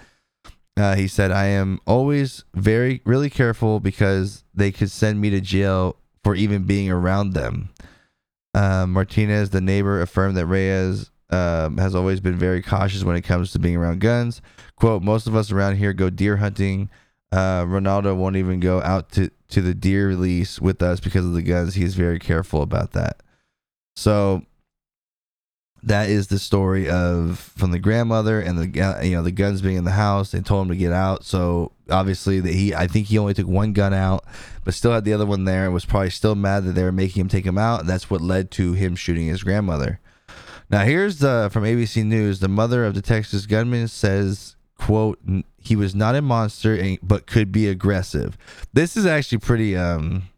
[0.78, 5.40] Uh, he said, I am always very, really careful because they could send me to
[5.40, 7.70] jail for even being around them.
[8.54, 13.22] Uh, Martinez, the neighbor, affirmed that Reyes um, has always been very cautious when it
[13.22, 14.42] comes to being around guns.
[14.76, 16.90] Quote, most of us around here go deer hunting.
[17.32, 21.34] Uh, Rolando won't even go out to, to the deer release with us because of
[21.34, 21.76] the guns.
[21.76, 23.24] He's very careful about that.
[23.96, 24.44] So
[25.86, 29.78] that is the story of from the grandmother and the you know the guns being
[29.78, 30.32] in the house.
[30.32, 33.48] They told him to get out, so obviously that he I think he only took
[33.48, 34.26] one gun out,
[34.64, 36.92] but still had the other one there and was probably still mad that they were
[36.92, 37.86] making him take him out.
[37.86, 40.00] That's what led to him shooting his grandmother.
[40.70, 42.40] Now here's the from ABC News.
[42.40, 45.20] The mother of the Texas gunman says, "quote
[45.60, 48.38] He was not a monster, but could be aggressive."
[48.74, 49.78] This is actually pretty.
[49.78, 50.30] Um,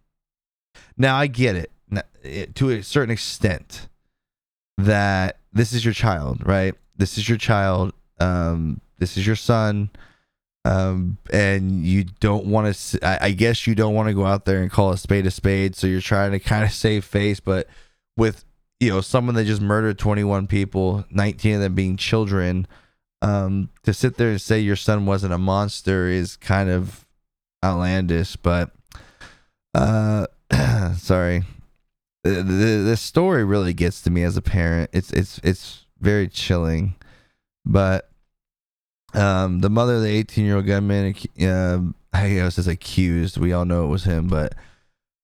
[0.97, 3.87] now I get it to a certain extent
[4.77, 6.75] that this is your child, right?
[6.95, 7.93] This is your child.
[8.19, 9.89] Um, this is your son.
[10.65, 14.61] Um, and you don't want to, I, guess you don't want to go out there
[14.61, 15.75] and call a spade a spade.
[15.75, 17.67] So you're trying to kind of save face, but
[18.17, 18.43] with,
[18.79, 22.67] you know, someone that just murdered 21 people, 19 of them being children,
[23.21, 27.05] um, to sit there and say your son wasn't a monster is kind of
[27.63, 28.71] outlandish, but,
[29.73, 30.27] uh,
[30.97, 31.43] sorry
[32.23, 34.89] the, the, story really gets to me as a parent.
[34.93, 36.95] It's it's it's very chilling,
[37.65, 38.09] but
[39.13, 41.79] Um, the mother of the 18 year old gunman, uh,
[42.13, 43.37] I guess says accused.
[43.37, 44.53] We all know it was him, but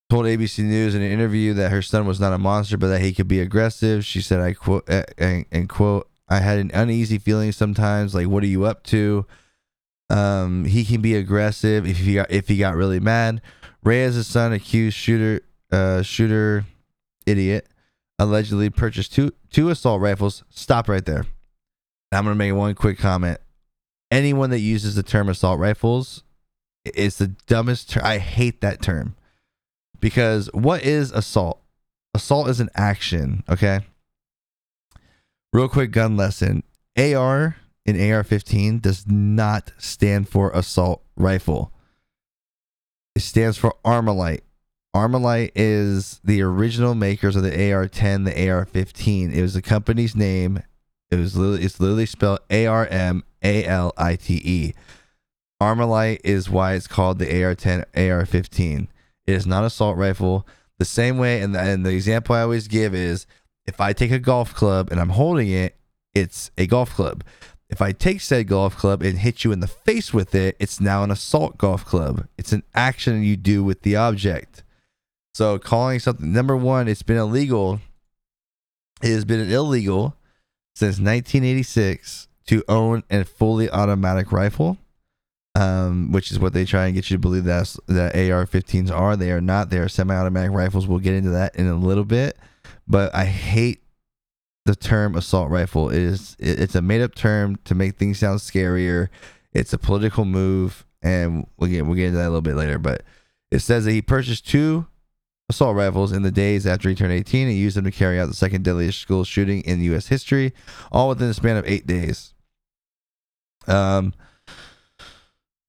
[0.10, 3.01] told ABC News in an interview that her son was not a monster, but that
[3.01, 4.06] he could be aggressive.
[4.06, 8.43] She said, "I quote and, and quote." I had an uneasy feeling sometimes, like, "What
[8.43, 9.25] are you up to?"
[10.10, 13.41] Um, he can be aggressive if he got if he got really mad.
[13.84, 16.65] Reyes' son, accused shooter, uh, shooter,
[17.25, 17.67] idiot,
[18.19, 20.43] allegedly purchased two two assault rifles.
[20.49, 21.25] Stop right there.
[22.12, 23.39] I'm gonna make one quick comment.
[24.12, 26.23] Anyone that uses the term assault rifles
[26.86, 28.03] is the dumbest term.
[28.05, 29.15] I hate that term
[29.99, 31.62] because what is assault?
[32.13, 33.43] Assault is an action.
[33.49, 33.81] Okay.
[35.51, 36.63] Real quick gun lesson.
[36.97, 37.55] AR
[37.86, 41.71] in AR 15 does not stand for assault rifle.
[43.15, 44.41] It stands for Armalite.
[44.95, 49.32] Armalite is the original makers of the AR 10, the AR 15.
[49.32, 50.62] It was the company's name.
[51.10, 54.73] It was literally, it's literally spelled A R M A L I T E.
[55.60, 58.88] Armalite is why it's called the AR 10, AR 15.
[59.25, 60.45] It is not assault rifle.
[60.77, 63.25] The same way, and the, and the example I always give is
[63.65, 65.75] if I take a golf club and I'm holding it,
[66.13, 67.23] it's a golf club.
[67.69, 70.79] If I take said golf club and hit you in the face with it, it's
[70.79, 72.27] now an assault golf club.
[72.38, 74.63] It's an action you do with the object.
[75.33, 77.79] So calling something number one, it's been illegal.
[79.01, 80.15] It has been illegal
[80.75, 84.77] since 1986 to own a fully automatic rifle,
[85.55, 89.15] um, which is what they try and get you to believe that that AR-15s are.
[89.15, 89.69] They are not.
[89.69, 90.87] They are semi-automatic rifles.
[90.87, 92.37] We'll get into that in a little bit.
[92.87, 93.81] But I hate
[94.65, 95.89] the term assault rifle.
[95.89, 99.09] It is it, it's a made-up term to make things sound scarier.
[99.51, 102.77] It's a political move, and we'll get we'll get into that a little bit later.
[102.77, 103.03] But
[103.51, 104.87] it says that he purchased two
[105.49, 108.27] assault rifles in the days after he turned 18 and used them to carry out
[108.27, 110.08] the second deadliest school shooting in U.S.
[110.08, 110.53] history,
[110.91, 112.34] all within the span of eight days.
[113.67, 114.13] Um,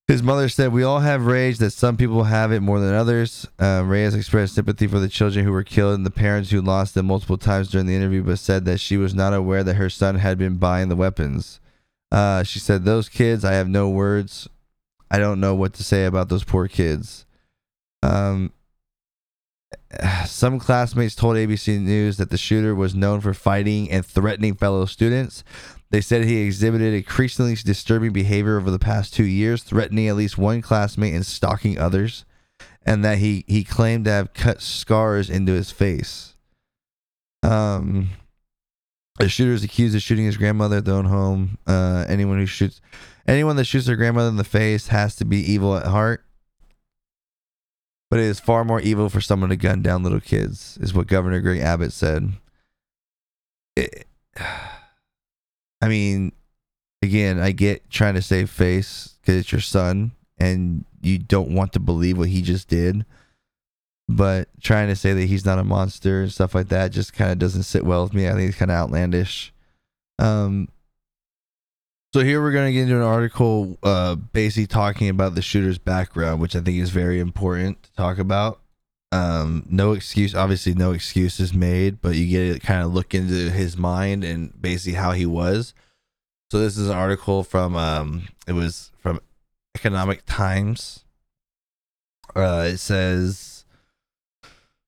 [0.06, 3.48] his mother said, We all have rage that some people have it more than others.
[3.58, 6.94] Uh, Reyes expressed sympathy for the children who were killed and the parents who lost
[6.94, 9.88] them multiple times during the interview, but said that she was not aware that her
[9.88, 11.58] son had been buying the weapons.
[12.12, 14.48] Uh, she said, Those kids, I have no words.
[15.10, 17.24] I don't know what to say about those poor kids.
[18.02, 18.52] Um,
[20.26, 24.86] some classmates told ABC News that the shooter was known for fighting and threatening fellow
[24.86, 25.44] students.
[25.90, 30.36] They said he exhibited increasingly disturbing behavior over the past two years, threatening at least
[30.36, 32.24] one classmate and stalking others,
[32.84, 36.34] and that he, he claimed to have cut scars into his face.
[37.44, 38.10] Um,
[39.18, 41.58] the shooter is accused of shooting his grandmother at their own home.
[41.66, 42.80] Uh, anyone who shoots,
[43.28, 46.24] anyone that shoots their grandmother in the face has to be evil at heart.
[48.10, 51.06] But it is far more evil for someone to gun down little kids, is what
[51.06, 52.32] Governor Greg Abbott said.
[53.76, 54.06] It,
[55.80, 56.32] I mean,
[57.02, 61.72] again, I get trying to save face because it's your son and you don't want
[61.74, 63.04] to believe what he just did.
[64.08, 67.32] But trying to say that he's not a monster and stuff like that just kind
[67.32, 68.28] of doesn't sit well with me.
[68.28, 69.52] I think it's kind of outlandish.
[70.18, 70.68] Um,
[72.14, 75.78] so here we're going to get into an article uh, basically talking about the shooter's
[75.78, 78.60] background, which I think is very important to talk about.
[79.10, 83.16] Um, no excuse, obviously, no excuse is made, but you get to kind of look
[83.16, 85.74] into his mind and basically how he was.
[86.52, 89.18] So this is an article from um, it was from
[89.74, 91.02] Economic Times.
[92.36, 93.53] Uh, it says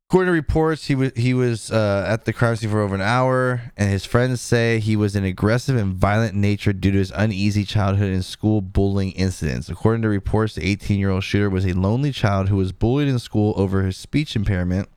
[0.08, 3.00] According to reports, he was he was uh, at the crime scene for over an
[3.00, 7.10] hour, and his friends say he was an aggressive and violent nature due to his
[7.10, 9.68] uneasy childhood and school bullying incidents.
[9.68, 13.08] According to reports, the 18 year old shooter was a lonely child who was bullied
[13.08, 14.88] in school over his speech impairment.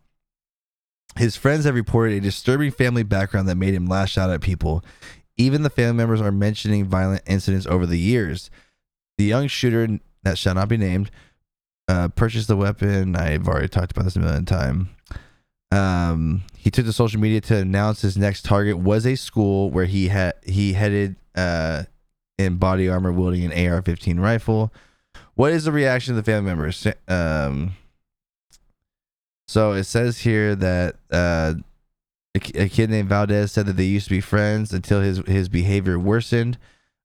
[1.16, 4.86] His friends have reported a disturbing family background that made him lash out at people.
[5.38, 8.52] Even the family members are mentioning violent incidents over the years.
[9.18, 11.10] The young shooter, that shall not be named,
[11.90, 13.18] uh, purchased the weapon.
[13.18, 14.88] I've already talked about this a million times
[15.72, 19.86] um, he took to social media to announce his next target was a school where
[19.86, 21.84] he had he headed uh,
[22.38, 24.74] in body armor wielding an AR-15 rifle.
[25.36, 26.88] What is the reaction of the family members?
[27.08, 27.74] Um,
[29.48, 31.56] so it says here that uh,
[32.36, 35.50] a, a, kid named Valdez said that they used to be friends until his his
[35.50, 36.58] behavior worsened.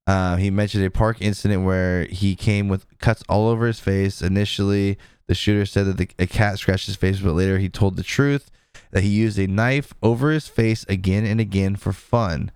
[0.06, 4.20] Uh, he mentioned a park incident where he came with cuts all over his face.
[4.20, 7.96] Initially, the shooter said that the, a cat scratched his face, but later he told
[7.96, 8.50] the truth
[8.90, 12.50] that he used a knife over his face again and again for fun.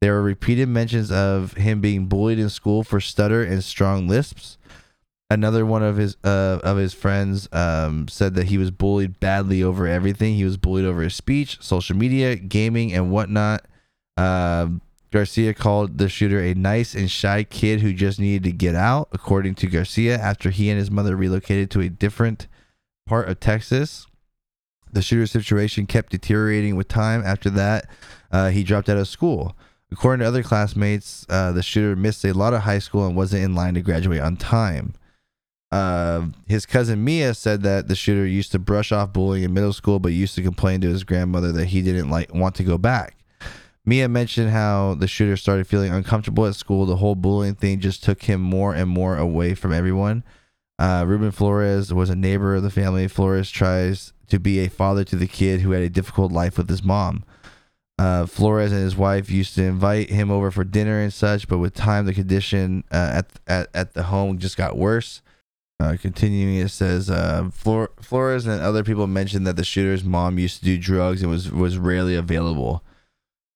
[0.00, 4.58] There were repeated mentions of him being bullied in school for stutter and strong lisps.
[5.30, 9.62] Another one of his uh, of his friends um, said that he was bullied badly
[9.62, 10.34] over everything.
[10.34, 13.64] He was bullied over his speech, social media, gaming, and whatnot.
[14.16, 14.68] Uh,
[15.14, 19.06] Garcia called the shooter a nice and shy kid who just needed to get out,
[19.12, 22.48] according to Garcia, after he and his mother relocated to a different
[23.06, 24.08] part of Texas.
[24.92, 27.22] The shooter's situation kept deteriorating with time.
[27.24, 27.88] After that,
[28.32, 29.56] uh, he dropped out of school.
[29.92, 33.44] According to other classmates, uh, the shooter missed a lot of high school and wasn't
[33.44, 34.94] in line to graduate on time.
[35.70, 39.72] Uh, his cousin Mia said that the shooter used to brush off bullying in middle
[39.72, 42.76] school, but used to complain to his grandmother that he didn't like want to go
[42.76, 43.16] back.
[43.86, 46.86] Mia mentioned how the shooter started feeling uncomfortable at school.
[46.86, 50.24] The whole bullying thing just took him more and more away from everyone.
[50.78, 53.06] Uh, Ruben Flores was a neighbor of the family.
[53.08, 56.68] Flores tries to be a father to the kid who had a difficult life with
[56.68, 57.24] his mom.
[57.98, 61.58] Uh, Flores and his wife used to invite him over for dinner and such, but
[61.58, 65.22] with time, the condition uh, at, at at the home just got worse.
[65.78, 70.38] Uh, continuing, it says uh, Flor- Flores and other people mentioned that the shooter's mom
[70.38, 72.82] used to do drugs and was was rarely available.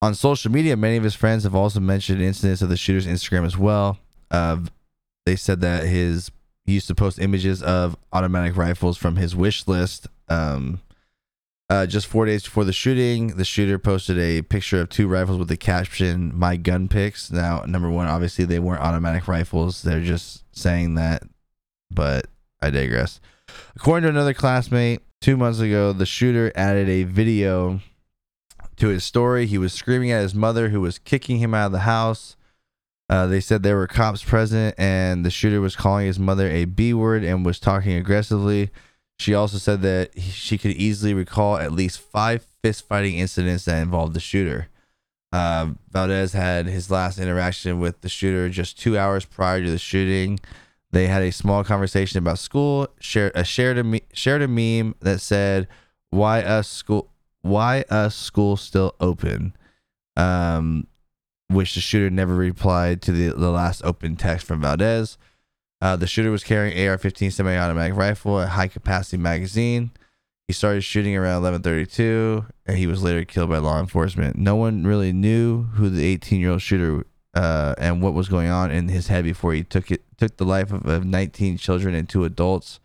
[0.00, 3.44] On social media, many of his friends have also mentioned incidents of the shooter's Instagram
[3.44, 3.98] as well.
[4.30, 4.58] Uh,
[5.26, 6.30] they said that his
[6.64, 10.06] he used to post images of automatic rifles from his wish list.
[10.28, 10.80] Um,
[11.70, 15.38] uh, just four days before the shooting, the shooter posted a picture of two rifles
[15.38, 20.00] with the caption "My gun picks." Now, number one, obviously they weren't automatic rifles; they're
[20.00, 21.22] just saying that
[21.90, 22.26] but
[22.60, 23.20] I digress.
[23.76, 27.80] According to another classmate, two months ago, the shooter added a video
[28.78, 29.46] to his story.
[29.46, 32.36] He was screaming at his mother, who was kicking him out of the house.
[33.08, 36.64] Uh, they said there were cops present, and the shooter was calling his mother a
[36.66, 38.70] B word and was talking aggressively.
[39.18, 43.64] She also said that he, she could easily recall at least five fist fighting incidents
[43.64, 44.68] that involved the shooter.
[45.32, 49.78] Uh, Valdez had his last interaction with the shooter just two hours prior to the
[49.78, 50.38] shooting.
[50.90, 52.88] They had a small conversation about school.
[53.00, 55.68] Shared a shared a shared a meme that said,
[56.10, 57.10] "Why us school?
[57.42, 59.54] Why us school still open?"
[60.16, 60.86] Um,
[61.48, 65.18] which the shooter never replied to the the last open text from Valdez.
[65.80, 69.92] Uh, the shooter was carrying AR-15 semi-automatic rifle, a high-capacity magazine.
[70.48, 74.36] He started shooting around 11:32, and he was later killed by law enforcement.
[74.36, 78.88] No one really knew who the 18-year-old shooter uh, and what was going on in
[78.88, 82.24] his head before he took it took the life of, of 19 children and two
[82.24, 82.80] adults.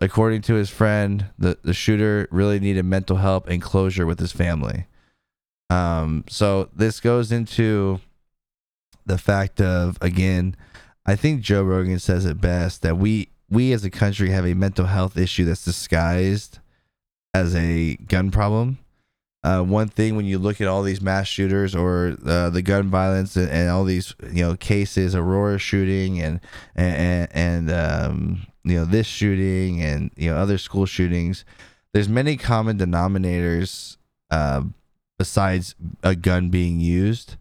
[0.00, 4.32] According to his friend, the, the shooter really needed mental help and closure with his
[4.32, 4.86] family.
[5.70, 8.00] Um, so this goes into
[9.06, 10.56] the fact of again,
[11.06, 14.54] I think Joe Rogan says it best that we we as a country have a
[14.54, 16.58] mental health issue that's disguised
[17.32, 18.78] as a gun problem
[19.44, 22.88] uh, one thing when you look at all these mass shooters or uh, the gun
[22.88, 26.40] violence and, and, all these you know cases, Aurora shooting and
[26.74, 31.44] and and um, you know this shooting and you know other school shootings,
[31.92, 33.98] there's many common denominators
[34.30, 34.62] uh,
[35.18, 37.36] besides a gun being used,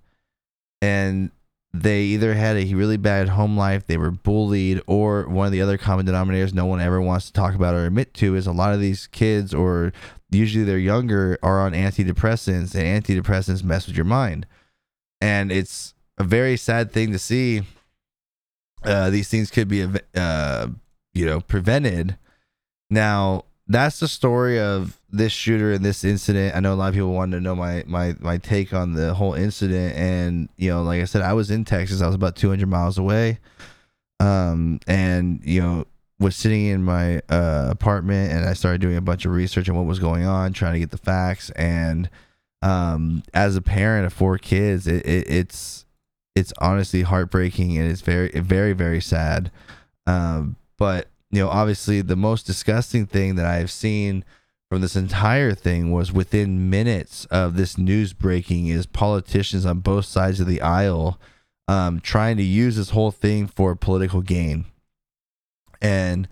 [0.82, 1.32] and
[1.74, 5.62] they either had a really bad home life, they were bullied, or one of the
[5.62, 8.52] other common denominators no one ever wants to talk about or admit to is a
[8.52, 9.92] lot of these kids or
[10.30, 14.46] usually they're younger are on antidepressants and antidepressants mess with your mind.
[15.20, 17.64] And it's a very sad thing to see
[18.84, 20.68] uh, these things could be uh,
[21.14, 22.18] you know prevented.
[22.90, 26.94] Now that's the story of this shooter and this incident i know a lot of
[26.94, 30.84] people wanted to know my my my take on the whole incident and you know
[30.84, 33.40] like i said i was in texas i was about 200 miles away
[34.20, 35.86] um and you know
[36.24, 39.76] was sitting in my uh, apartment and I started doing a bunch of research on
[39.76, 41.50] what was going on, trying to get the facts.
[41.52, 42.10] And
[42.62, 45.86] um, as a parent of four kids, it, it, it's
[46.36, 49.52] it's honestly heartbreaking and it's very very very sad.
[50.08, 54.24] Um, but you know, obviously, the most disgusting thing that I have seen
[54.70, 60.06] from this entire thing was within minutes of this news breaking is politicians on both
[60.06, 61.20] sides of the aisle
[61.68, 64.66] um, trying to use this whole thing for political gain.
[65.82, 66.28] And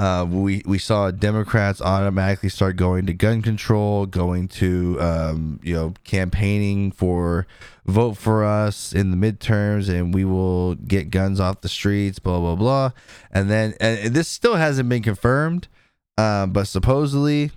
[0.00, 5.74] uh, we we saw Democrats automatically start going to gun control, going to um, you
[5.74, 7.46] know campaigning for
[7.84, 12.40] vote for us in the midterms, and we will get guns off the streets, blah
[12.40, 12.92] blah blah.
[13.30, 15.68] And then and this still hasn't been confirmed,
[16.16, 17.50] uh, but supposedly,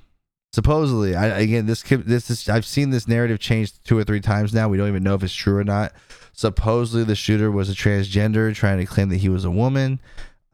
[0.51, 4.53] supposedly, I, again this this is I've seen this narrative change two or three times
[4.53, 4.67] now.
[4.67, 5.93] We don't even know if it's true or not.
[6.33, 10.01] Supposedly, the shooter was a transgender trying to claim that he was a woman.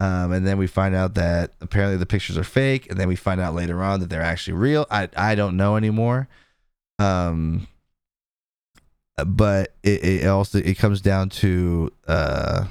[0.01, 3.15] Um, and then we find out that apparently the pictures are fake, and then we
[3.15, 4.85] find out later on that they're actually real.
[4.89, 6.27] I I don't know anymore.
[6.99, 7.67] Um,
[9.25, 12.65] but it, it also it comes down to uh,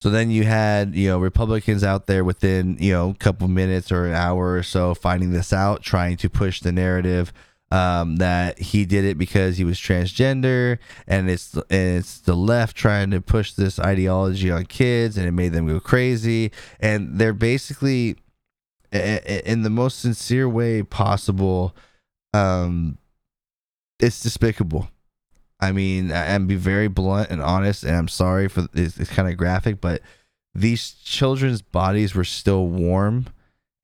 [0.00, 3.90] so then you had you know Republicans out there within you know a couple minutes
[3.90, 7.32] or an hour or so finding this out, trying to push the narrative
[7.70, 12.76] um, that he did it because he was transgender, and it's and it's the left
[12.76, 17.32] trying to push this ideology on kids, and it made them go crazy, and they're
[17.32, 18.16] basically
[18.92, 21.74] in the most sincere way possible.
[22.32, 22.98] Um,
[23.98, 24.88] it's despicable.
[25.58, 29.28] I mean, and be very blunt and honest, and I'm sorry for it's, it's kind
[29.28, 30.02] of graphic, but
[30.54, 33.26] these children's bodies were still warm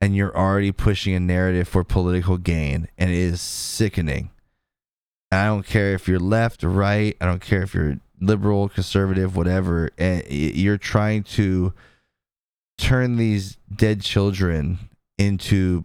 [0.03, 4.31] and you're already pushing a narrative for political gain and it is sickening.
[5.31, 8.69] And i don't care if you're left or right i don't care if you're liberal
[8.69, 11.73] conservative whatever and you're trying to
[12.77, 14.79] turn these dead children
[15.19, 15.85] into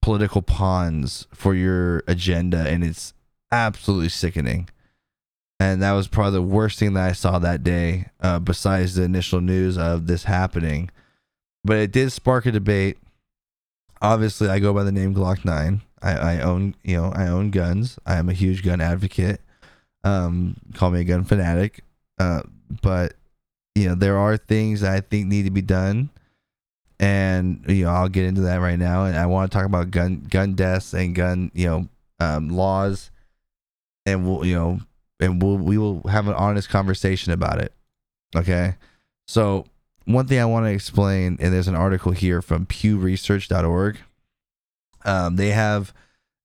[0.00, 3.12] political pawns for your agenda and it's
[3.50, 4.68] absolutely sickening.
[5.58, 9.02] And that was probably the worst thing that i saw that day uh, besides the
[9.02, 10.90] initial news of this happening.
[11.64, 12.98] But it did spark a debate
[14.06, 15.82] obviously I go by the name Glock Nine.
[16.00, 17.98] I, I own you know I own guns.
[18.06, 19.40] I am a huge gun advocate.
[20.04, 21.82] Um, call me a gun fanatic.
[22.18, 22.42] Uh,
[22.82, 23.14] but
[23.74, 26.10] you know there are things that I think need to be done,
[27.00, 29.04] and you know I'll get into that right now.
[29.04, 31.88] And I want to talk about gun gun deaths and gun you know
[32.20, 33.10] um, laws,
[34.04, 34.80] and we'll you know
[35.20, 37.72] and we'll we will have an honest conversation about it.
[38.36, 38.76] Okay,
[39.26, 39.66] so
[40.06, 43.98] one thing I want to explain, and there's an article here from PewResearch.org.
[45.04, 45.92] Um, they have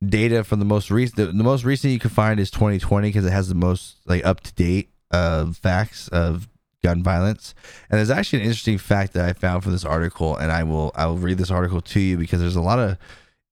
[0.05, 1.15] data from the most recent.
[1.15, 4.25] The, the, most recent you can find is 2020 because it has the most like
[4.25, 6.49] up to date uh, facts of
[6.83, 7.53] gun violence.
[7.89, 10.91] And there's actually an interesting fact that I found from this article, and I will
[10.95, 12.97] I will read this article to you because there's a lot of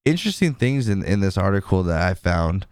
[0.06, 2.66] interesting things in in this article that I found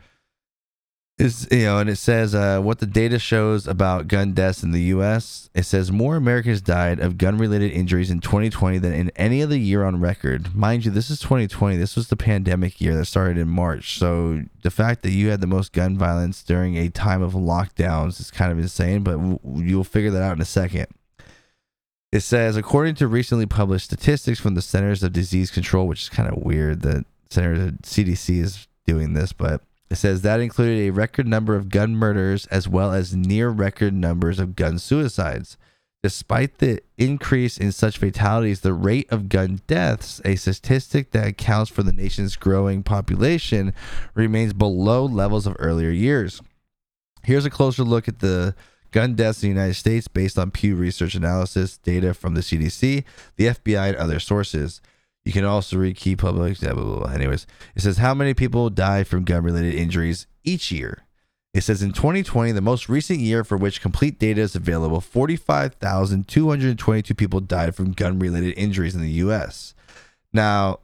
[1.20, 4.72] is you know, and it says uh, what the data shows about gun deaths in
[4.72, 5.50] the U.S.
[5.56, 9.84] It says more Americans died of gun-related injuries in 2020 than in any other year
[9.84, 10.56] on record.
[10.56, 11.76] Mind you, this is 2020.
[11.76, 13.98] This was the pandemic year that started in March.
[13.98, 18.20] So the fact that you had the most gun violence during a time of lockdowns
[18.20, 19.02] is kind of insane.
[19.02, 20.88] But you'll figure that out in a second.
[22.12, 26.10] It says, according to recently published statistics from the Centers of Disease Control, which is
[26.10, 30.80] kind of weird that Centers of CDC is doing this, but it says that included
[30.80, 35.58] a record number of gun murders as well as near record numbers of gun suicides.
[36.04, 41.72] Despite the increase in such fatalities, the rate of gun deaths, a statistic that accounts
[41.72, 43.74] for the nation's growing population,
[44.14, 46.42] remains below levels of earlier years.
[47.24, 48.56] Here's a closer look at the
[48.92, 53.04] gun deaths in the United States based on Pew Research Analysis data from the CDC,
[53.36, 54.82] the FBI, and other sources.
[55.28, 56.62] You can also read key public.
[56.62, 57.12] Blah, blah, blah.
[57.12, 61.04] Anyways, it says how many people die from gun related injuries each year.
[61.54, 67.14] It says in 2020, the most recent year for which complete data is available, 45,222
[67.14, 69.74] people died from gun related injuries in the US.
[70.32, 70.80] Now,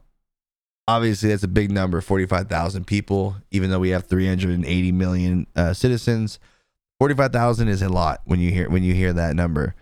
[0.86, 6.38] obviously, that's a big number 45,000 people, even though we have 380 million uh, citizens.
[6.98, 9.74] 45,000 is a lot when you hear when you hear that number.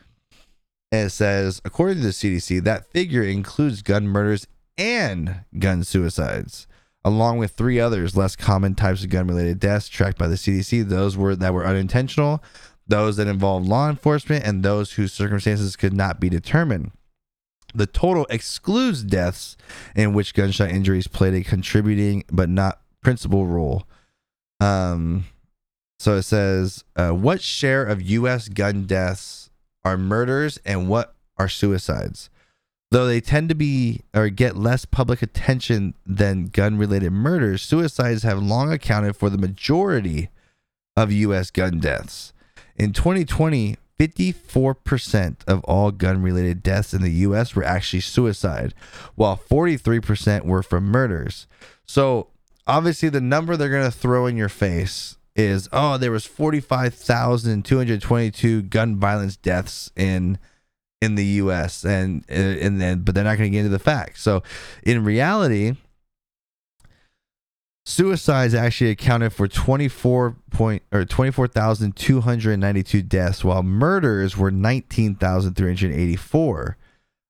[0.92, 6.66] And it says, according to the CDC, that figure includes gun murders and gun suicides,
[7.02, 10.86] along with three others less common types of gun related deaths tracked by the CDC.
[10.86, 12.44] Those were that were unintentional,
[12.86, 16.92] those that involved law enforcement, and those whose circumstances could not be determined.
[17.74, 19.56] The total excludes deaths
[19.96, 23.84] in which gunshot injuries played a contributing but not principal role.
[24.60, 25.24] Um,
[25.98, 28.48] so it says, uh, what share of U.S.
[28.48, 29.41] gun deaths
[29.84, 32.30] are murders and what are suicides?
[32.90, 38.22] Though they tend to be or get less public attention than gun related murders, suicides
[38.22, 40.28] have long accounted for the majority
[40.94, 41.50] of U.S.
[41.50, 42.34] gun deaths.
[42.76, 48.74] In 2020, 54% of all gun related deaths in the US were actually suicide,
[49.14, 51.46] while 43% were from murders.
[51.86, 52.28] So,
[52.66, 58.62] obviously, the number they're going to throw in your face is oh, there was 45,222
[58.62, 60.38] gun violence deaths in
[61.00, 61.84] in the U.S.
[61.84, 64.20] and and then but they're not going to get into the facts.
[64.22, 64.42] So
[64.82, 65.76] in reality,
[67.84, 76.76] suicides actually accounted for 24 point or 24,292 deaths, while murders were 19,384.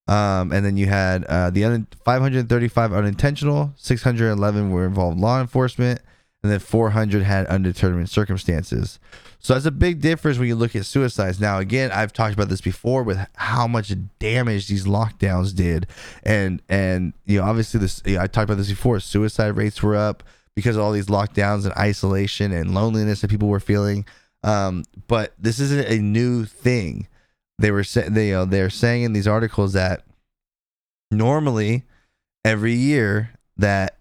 [0.09, 6.01] Um, and then you had uh, the un- 535 unintentional, 611 were involved law enfortement,
[6.43, 8.99] and then 400 had undetermined circumstances.
[9.39, 11.41] So that's a big difference when you look at suicides.
[11.41, 15.87] Now, again, I've talked about this before with how much damage these lockdowns did,
[16.23, 19.01] and and you know, obviously this I talked about this before.
[19.01, 20.23] Suicide rates were up
[20.55, 24.05] because of all these lockdowns and isolation and loneliness that people were feeling.
[24.45, 27.09] Um, but this isn't a new thing.
[27.59, 30.05] They were they you know they're saying in these articles that
[31.11, 31.85] normally
[32.45, 33.99] every year that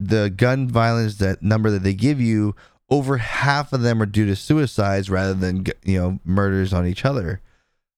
[0.00, 2.54] the gun violence that number that they give you,
[2.90, 7.04] over half of them are due to suicides rather than you know murders on each
[7.04, 7.40] other.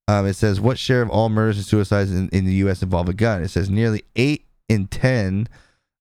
[0.08, 2.82] Um, it says what share of all murders and suicides in, in the U.S.
[2.82, 3.42] involve a gun?
[3.42, 5.48] It says nearly eight in ten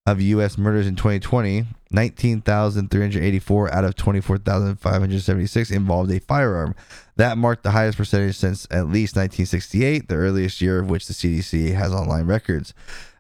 [0.05, 0.57] of U.S.
[0.57, 6.73] murders in 2020, 19,384 out of 24,576 involved a firearm.
[7.19, 11.13] That marked the highest percentage since at least 1968, the earliest year of which the
[11.13, 12.73] CDC has online records.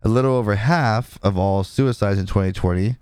[0.03, 2.95] A little over half of all suicides in 2020,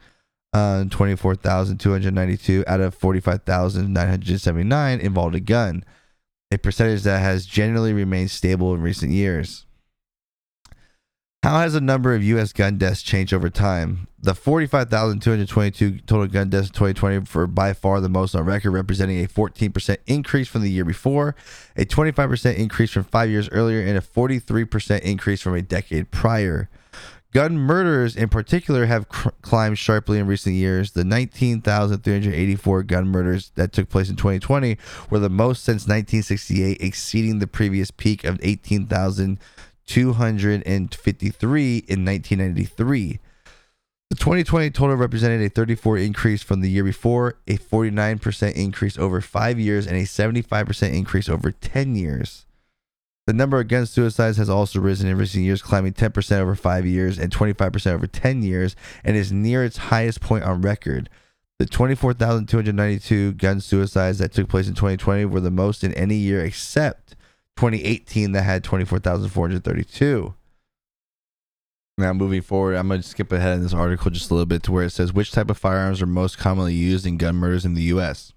[0.54, 5.86] uh, 24,292 out of 45,979 involved a gun,
[6.50, 9.67] a percentage that has generally remained stable in recent years.
[11.48, 12.52] How has the number of U.S.
[12.52, 14.10] gun deaths changed over time?
[14.20, 19.24] The 45,222 total gun deaths in 2020 for by far the most on record, representing
[19.24, 21.38] a 14% increase from the year before,
[21.78, 26.68] a 25% increase from five years earlier, and a 43% increase from a decade prior.
[27.34, 30.92] Gun murders, in particular, have cr- climbed sharply in recent years.
[30.92, 34.78] The 19,384 gun murders that took place in 2020
[35.10, 39.40] were the most since 1968, exceeding the previous peak of 18,000.
[39.88, 43.20] 253 in 1993.
[44.10, 49.20] The 2020 total represented a 34 increase from the year before, a 49% increase over
[49.20, 52.46] 5 years and a 75% increase over 10 years.
[53.26, 56.86] The number of gun suicides has also risen in recent years, climbing 10% over 5
[56.86, 61.10] years and 25% over 10 years and is near its highest point on record.
[61.60, 66.46] The 24,292 gun suicides that took place in 2020 were the most in any year
[66.46, 67.17] except
[67.58, 70.34] 2018 that had 24,432.
[72.00, 74.62] Now, moving forward, I'm going to skip ahead in this article just a little bit
[74.64, 77.66] to where it says which type of firearms are most commonly used in gun murders
[77.66, 78.34] in the U.S.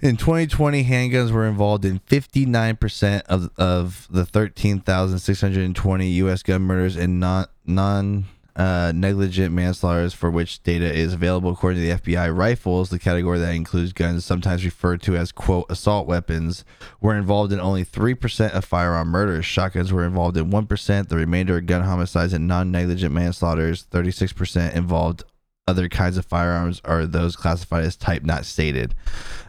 [0.00, 6.42] In 2020, handguns were involved in 59% of, of the 13,620 U.S.
[6.42, 8.24] gun murders and non, non
[8.56, 12.34] uh, negligent manslaughter for which data is available according to the FBI.
[12.34, 16.64] Rifles, the category that includes guns sometimes referred to as quote assault weapons,
[17.00, 19.44] were involved in only 3% of firearm murders.
[19.44, 21.08] Shotguns were involved in 1%.
[21.08, 25.22] The remainder gun homicides and non negligent manslaughters, 36% involved
[25.68, 28.94] other kinds of firearms are those classified as type not stated.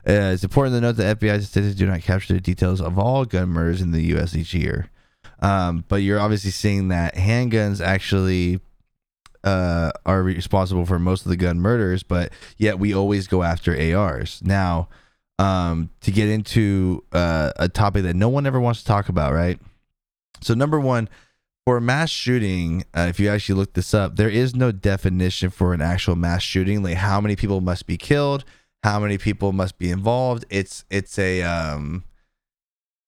[0.08, 3.24] Uh, it's important to note that FBI statistics do not capture the details of all
[3.24, 4.36] gun murders in the U.S.
[4.36, 4.90] each year.
[5.40, 8.60] Um, but you're obviously seeing that handguns actually
[9.48, 13.72] uh, are responsible for most of the gun murders, but yet we always go after
[13.96, 14.42] ARs.
[14.44, 14.90] Now,
[15.40, 19.34] um, to get into uh, a topic that no one ever wants to talk about,
[19.34, 19.58] right?
[20.42, 21.08] So, number one,
[21.66, 25.50] for a mass shooting, uh, if you actually look this up, there is no definition
[25.50, 26.84] for an actual mass shooting.
[26.84, 28.44] Like how many people must be killed,
[28.84, 30.44] how many people must be involved.
[30.50, 32.04] It's it's a um,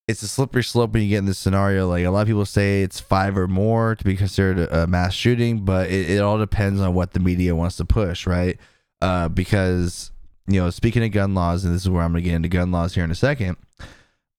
[0.10, 1.88] it's a slippery slope when you get in this scenario.
[1.88, 5.14] Like a lot of people say it's five or more to be considered a, mass
[5.14, 8.58] shooting, but it, it, all depends on what the media wants to push, right?
[9.04, 10.10] Uh, because
[10.48, 12.72] you know, speaking of gun laws, and this is where I'm gonna get into gun
[12.72, 13.58] laws here in a second.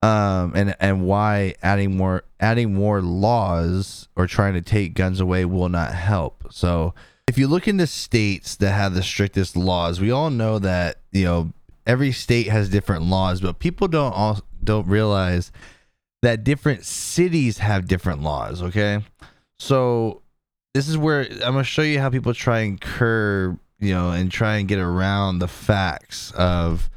[0.02, 5.44] Um, and and why adding more adding more laws or trying to take guns away
[5.44, 6.48] will not help.
[6.50, 6.94] So
[7.28, 11.24] if you look into states that have the strictest laws, we all know that you
[11.24, 11.52] know
[11.86, 15.52] every state has different laws, but people don't all don't realize
[16.22, 18.62] that different cities have different laws.
[18.62, 19.02] Okay,
[19.58, 20.22] so
[20.74, 24.30] this is where I'm gonna show you how people try and curb, you know, and
[24.30, 26.88] try and get around the facts of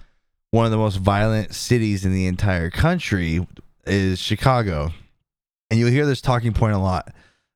[0.51, 3.47] one of the most violent cities in the entire country
[3.87, 4.91] is Chicago,
[5.69, 7.13] and you'll hear this talking point a lot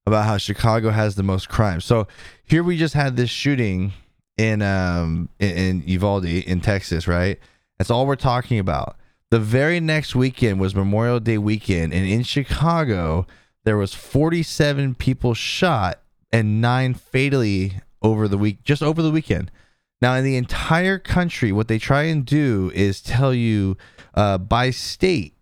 [0.07, 1.81] about how Chicago has the most crime.
[1.81, 2.07] So
[2.43, 3.93] here we just had this shooting
[4.37, 7.39] in um in, in Uvalde in Texas, right?
[7.77, 8.97] That's all we're talking about.
[9.29, 13.27] The very next weekend was Memorial Day weekend, and in Chicago,
[13.65, 15.99] there was 47 people shot
[16.31, 19.51] and nine fatally over the week, just over the weekend.
[20.01, 23.75] Now, in the entire country, what they try and do is tell you
[24.13, 25.33] uh, by state.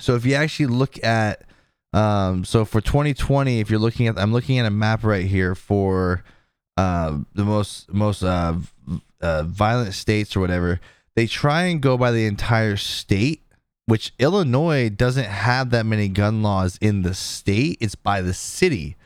[0.00, 1.44] So if you actually look at,
[1.92, 5.54] um, so for 2020, if you're looking at, I'm looking at a map right here
[5.54, 6.24] for
[6.76, 8.56] uh, the most most uh,
[9.20, 10.80] uh, violent states or whatever
[11.14, 13.42] they try and go by the entire state,
[13.86, 17.78] which Illinois doesn't have that many gun laws in the state.
[17.80, 18.96] It's by the city.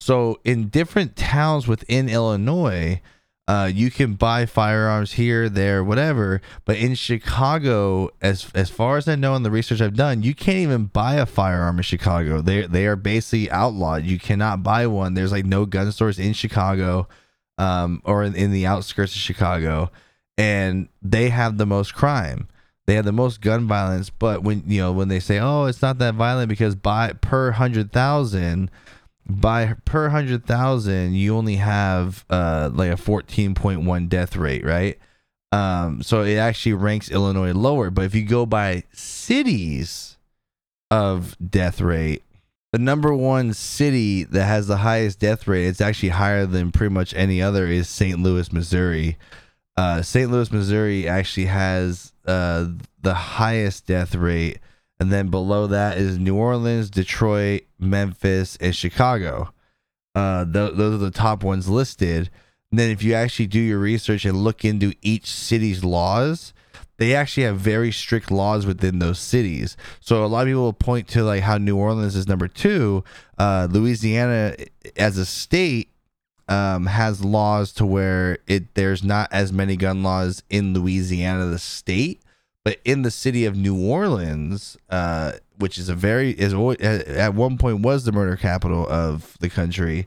[0.00, 3.00] So in different towns within Illinois,
[3.48, 6.40] uh, you can buy firearms here, there, whatever.
[6.66, 10.34] But in Chicago, as as far as I know in the research I've done, you
[10.34, 12.42] can't even buy a firearm in Chicago.
[12.42, 14.04] They they are basically outlawed.
[14.04, 15.14] You cannot buy one.
[15.14, 17.08] There's like no gun stores in Chicago,
[17.56, 19.90] um, or in, in the outskirts of Chicago
[20.38, 22.48] and they have the most crime.
[22.86, 24.08] They have the most gun violence.
[24.08, 27.50] But when you know when they say, "Oh, it's not that violent because by per
[27.50, 28.70] hundred thousand,
[29.28, 34.64] by per hundred thousand, you only have uh like a fourteen point one death rate,
[34.64, 34.98] right?
[35.50, 37.90] Um, so it actually ranks Illinois lower.
[37.90, 40.16] But if you go by cities
[40.90, 42.22] of death rate,
[42.72, 46.92] the number one city that has the highest death rate, it's actually higher than pretty
[46.92, 48.18] much any other, is St.
[48.18, 49.16] Louis, Missouri.
[49.78, 50.28] Uh, St.
[50.28, 52.66] Louis, Missouri actually has uh,
[53.00, 54.58] the highest death rate.
[54.98, 59.54] And then below that is New Orleans, Detroit, Memphis, and Chicago.
[60.16, 62.28] Uh, th- those are the top ones listed.
[62.72, 66.52] And then if you actually do your research and look into each city's laws,
[66.96, 69.76] they actually have very strict laws within those cities.
[70.00, 73.04] So a lot of people will point to like how New Orleans is number two.
[73.38, 74.56] Uh, Louisiana,
[74.96, 75.92] as a state,
[76.48, 81.58] um, has laws to where it there's not as many gun laws in Louisiana, the
[81.58, 82.22] state,
[82.64, 87.58] but in the city of New Orleans, uh, which is a very is at one
[87.58, 90.06] point was the murder capital of the country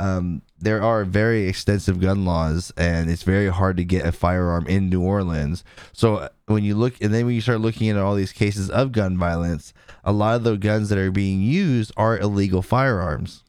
[0.00, 4.66] um, there are very extensive gun laws, and it's very hard to get a firearm
[4.66, 5.64] in New Orleans.
[5.92, 8.70] So uh, when you look, and then when you start looking at all these cases
[8.70, 9.72] of gun violence,
[10.04, 13.42] a lot of the guns that are being used are illegal firearms.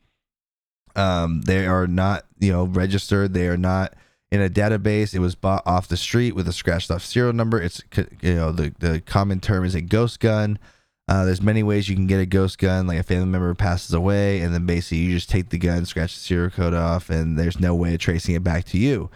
[0.99, 3.33] Um, they are not, you know, registered.
[3.33, 3.93] They are not
[4.31, 5.13] in a database.
[5.13, 7.61] It was bought off the street with a scratched off serial number.
[7.61, 7.81] It's,
[8.21, 10.59] you know, the the common term is a ghost gun.
[11.07, 13.93] Uh, there's many ways you can get a ghost gun, like a family member passes
[13.93, 17.39] away, and then basically you just take the gun, scratch the serial code off, and
[17.39, 19.09] there's no way of tracing it back to you.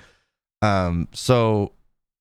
[0.64, 1.74] Um, so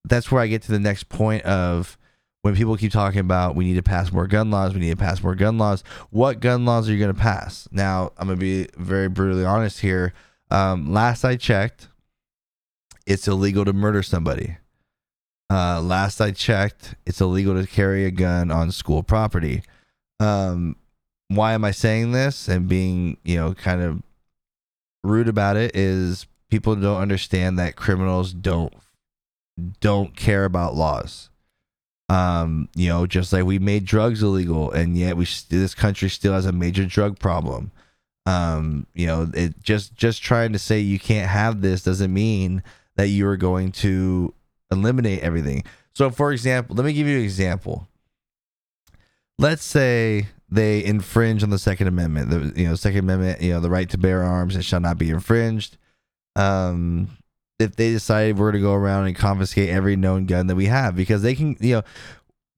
[0.03, 1.97] that's where I get to the next point of
[2.43, 4.97] when people keep talking about we need to pass more gun laws, we need to
[4.97, 5.83] pass more gun laws.
[6.11, 7.67] What gun laws are you going to pass?
[7.71, 10.13] Now, I'm going to be very brutally honest here.
[10.51, 11.87] Um, last I checked,
[13.07, 14.57] it's illegal to murder somebody.
[15.49, 19.63] Uh, last I checked, it's illegal to carry a gun on school property.
[20.19, 20.75] Um,
[21.29, 24.03] why am I saying this and being, you know, kind of
[25.01, 25.75] rude about it?
[25.75, 28.73] Is people don't understand that criminals don't
[29.79, 31.29] don't care about laws.
[32.13, 36.33] Um, you know, just like we made drugs illegal, and yet we this country still
[36.33, 37.71] has a major drug problem.
[38.27, 42.61] Um, you know, it just just trying to say you can't have this doesn't mean
[42.97, 44.31] that you are going to
[44.71, 45.63] eliminate everything.
[45.95, 47.87] So, for example, let me give you an example.
[49.39, 52.29] Let's say they infringe on the Second Amendment.
[52.29, 54.99] The you know Second Amendment, you know the right to bear arms, it shall not
[54.99, 55.77] be infringed.
[56.35, 57.17] Um,
[57.59, 60.65] if they decided we're going to go around and confiscate every known gun that we
[60.65, 61.83] have, because they can, you know,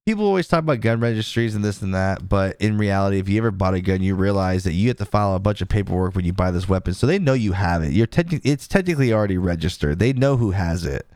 [0.06, 3.38] people always talk about gun registries and this and that, but in reality, if you
[3.38, 6.16] ever bought a gun, you realize that you have to file a bunch of paperwork
[6.16, 7.92] when you buy this weapon, so they know you have it.
[7.92, 10.00] You're technically it's technically already registered.
[10.00, 11.08] They know who has it.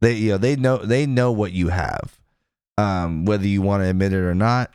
[0.00, 2.18] They you know they know they know what you have,
[2.76, 4.72] um, whether you want to admit it or not.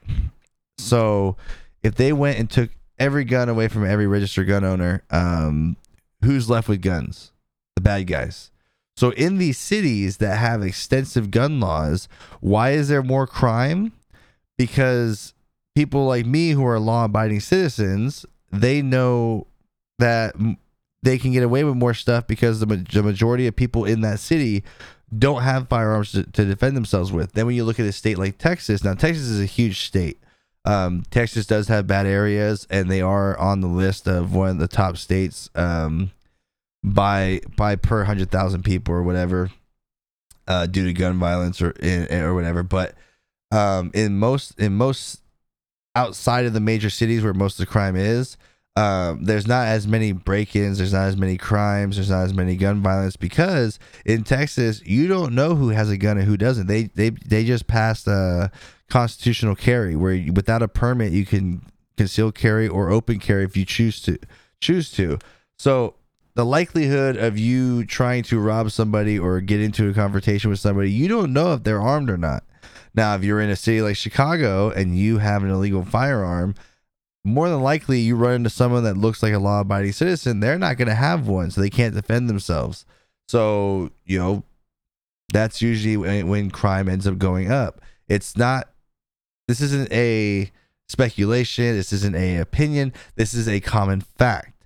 [0.80, 1.38] So
[1.84, 5.78] if they went and took every gun away from every registered gun owner, um,
[6.24, 7.32] who's left with guns?
[7.76, 8.49] The bad guys.
[9.00, 12.10] So in these cities that have extensive gun laws,
[12.41, 13.93] why is there more crime?
[14.58, 15.34] Because
[15.74, 19.47] people like me who are law-abiding citizens, they know
[20.00, 20.36] that
[21.02, 24.66] they can get away with more stuff because the, majority of people in that city
[25.18, 27.32] don't have firearms to, to, defend themselves with.
[27.32, 30.20] Then when you look at a state like Texas, now Texas is a huge state.
[30.66, 34.58] Um, Texas does have bad areas, and they are on the list of one of
[34.58, 36.12] the top states um,
[36.84, 39.51] by by per hundred thousand people or whatever,
[40.47, 41.73] uh, due to gun violence or
[42.11, 42.63] or whatever.
[42.63, 42.95] But
[43.51, 45.21] um, in most in most
[45.95, 48.38] outside of the major cities where most of the crime is,
[48.75, 52.55] um, there's not as many break-ins, there's not as many crimes, there's not as many
[52.55, 56.67] gun violence because in Texas you don't know who has a gun and who doesn't.
[56.67, 58.51] They they they just passed a
[58.89, 61.61] constitutional carry where you, without a permit you can
[61.97, 64.17] conceal carry or open carry if you choose to
[64.61, 65.19] choose to.
[65.57, 65.95] So
[66.36, 70.91] the likelihood of you trying to rob somebody or get into a confrontation with somebody,
[70.91, 72.43] you don't know if they're armed or not.
[72.95, 76.55] Now, if you're in a city like Chicago and you have an illegal firearm,
[77.23, 80.57] more than likely you run into someone that looks like a law abiding citizen, they're
[80.57, 82.86] not going to have one, so they can't defend themselves.
[83.27, 84.43] So, you know,
[85.32, 87.82] that's usually when, when crime ends up going up.
[88.07, 88.69] It's not,
[89.47, 90.51] this isn't a
[90.88, 94.59] speculation, this isn't a opinion, this is a common fact.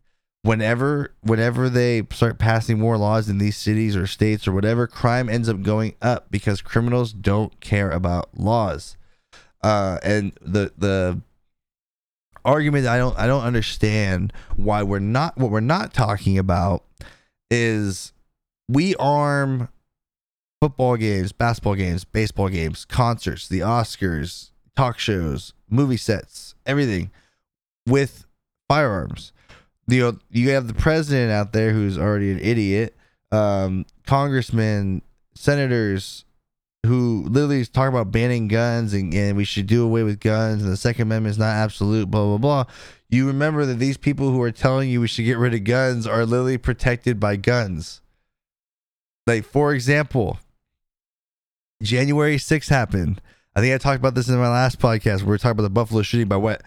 [0.44, 5.30] Whenever, whenever they start passing more laws in these cities or states or whatever, crime
[5.30, 8.98] ends up going up because criminals don't care about laws.
[9.62, 11.22] Uh, and the the
[12.44, 16.84] argument I don't I don't understand why we're not what we're not talking about
[17.50, 18.12] is
[18.68, 19.70] we arm
[20.62, 27.12] football games, basketball games, baseball games, concerts, the Oscars, talk shows, movie sets, everything
[27.88, 28.26] with
[28.70, 29.32] firearms.
[29.88, 32.96] You know you have the president out there who's already an idiot,
[33.32, 35.02] um, congressmen,
[35.36, 36.26] senators
[36.86, 40.72] who literally talk about banning guns and, and we should do away with guns and
[40.72, 42.66] the Second Amendment is not absolute, blah blah blah.
[43.10, 46.08] You remember that these people who are telling you we should get rid of guns
[46.08, 48.02] are literally protected by guns.
[49.28, 50.40] Like for example,
[51.82, 53.22] January 6th happened.
[53.56, 55.22] I think I talked about this in my last podcast.
[55.22, 56.64] We were talking about the Buffalo shooting by what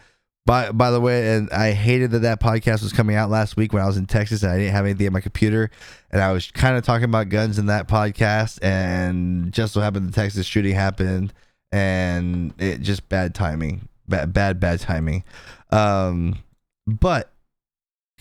[0.47, 3.73] by by the way, and I hated that that podcast was coming out last week
[3.73, 5.71] when I was in Texas and I didn't have anything on my computer,
[6.11, 10.09] and I was kind of talking about guns in that podcast, and just so happened
[10.09, 11.35] the Texas shooting happened,
[11.73, 15.25] and it just bad timing, bad bad bad timing.
[15.71, 16.39] Um,
[16.87, 17.33] but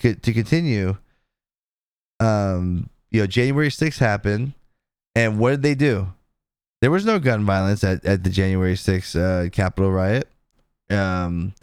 [0.01, 0.97] to continue,
[2.19, 4.53] um, you know, January 6th happened,
[5.13, 6.11] and what did they do?
[6.81, 10.27] There was no gun violence at, at the January 6th uh, Capitol riot.
[10.89, 11.53] Um,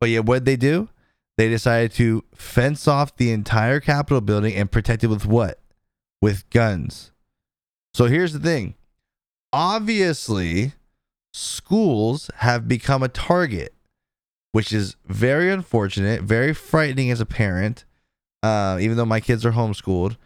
[0.00, 0.88] but yeah, what did they do?
[1.38, 5.60] They decided to fence off the entire Capitol building and protect it with what?
[6.22, 7.12] With guns.
[7.92, 8.74] So here's the thing.
[9.52, 10.72] Obviously,
[11.32, 13.74] schools have become a target,
[14.52, 17.84] which is very unfortunate, very frightening as a parent,
[18.42, 20.16] uh, even though my kids are homeschooled.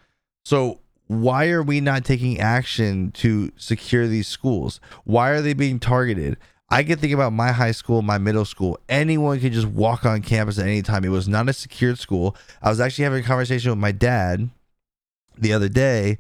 [0.45, 4.81] So, why are we not taking action to secure these schools?
[5.05, 6.37] Why are they being targeted?
[6.71, 8.79] I can think about my high school, my middle school.
[8.89, 11.05] Anyone could just walk on campus at any time.
[11.05, 12.37] It was not a secured school.
[12.63, 14.51] I was actually having a conversation with my dad
[15.37, 16.19] the other day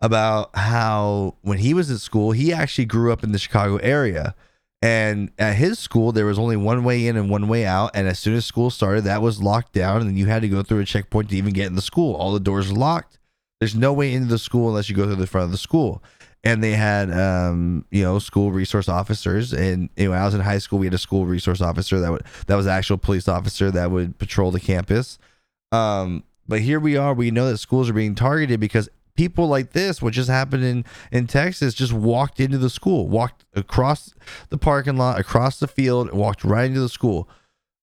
[0.00, 4.34] about how when he was at school, he actually grew up in the Chicago area.
[4.80, 7.90] And at his school, there was only one way in and one way out.
[7.92, 10.00] And as soon as school started, that was locked down.
[10.00, 12.14] And you had to go through a checkpoint to even get in the school.
[12.14, 13.18] All the doors are locked.
[13.58, 16.02] There's no way into the school unless you go through the front of the school
[16.42, 19.52] and they had um, you know school resource officers.
[19.52, 22.00] And you know, when I was in high school we had a school resource officer
[22.00, 25.18] that would that was actual police officer that would patrol the campus.
[25.72, 27.14] Um, but here we are.
[27.14, 30.84] We know that schools are being targeted because people like this what just happened in
[31.12, 34.14] in Texas just walked into the school walked across
[34.48, 37.28] the parking lot across the field walked right into the school.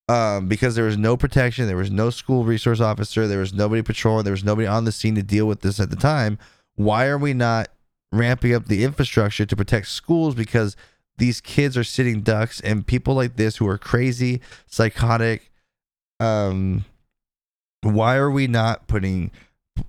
[0.09, 3.81] Um, because there was no protection there was no school resource officer there was nobody
[3.81, 6.39] patrolling there was nobody on the scene to deal with this at the time.
[6.75, 7.67] Why are we not
[8.11, 10.75] ramping up the infrastructure to protect schools because
[11.17, 15.51] these kids are sitting ducks and people like this who are crazy, psychotic.
[16.19, 16.85] Um,
[17.81, 19.31] why are we not putting,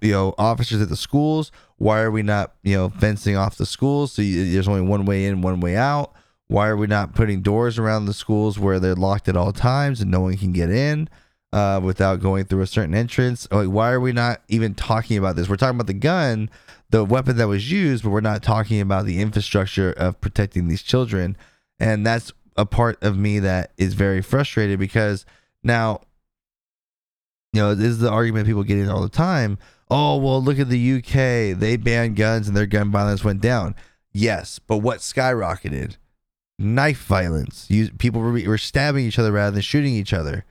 [0.01, 1.53] you know, officers at the schools?
[1.77, 5.05] Why are we not, you know, fencing off the schools so you, there's only one
[5.05, 6.13] way in, one way out?
[6.49, 10.01] Why are we not putting doors around the schools where they're locked at all times
[10.01, 11.09] and no one can get in?
[11.51, 13.49] Uh, without going through a certain entrance.
[13.51, 15.49] Like, why are we not even talking about this?
[15.49, 16.51] We're talking about the gun,
[16.91, 20.83] the weapon that was used, but we're not talking about the infrastructure of protecting these
[20.83, 21.37] children.
[21.79, 25.27] And that's a part of me that is very frustrated because
[25.63, 26.01] now,
[27.53, 29.59] you know, this is the argument people get in all the time.
[29.91, 31.59] Oh, well, look at the UK.
[31.59, 33.75] They banned guns and their gun violence went down.
[34.13, 35.97] Yes, but what skyrocketed?
[36.59, 37.67] Knife violence.
[37.69, 40.45] You, people were, were stabbing each other rather than shooting each other.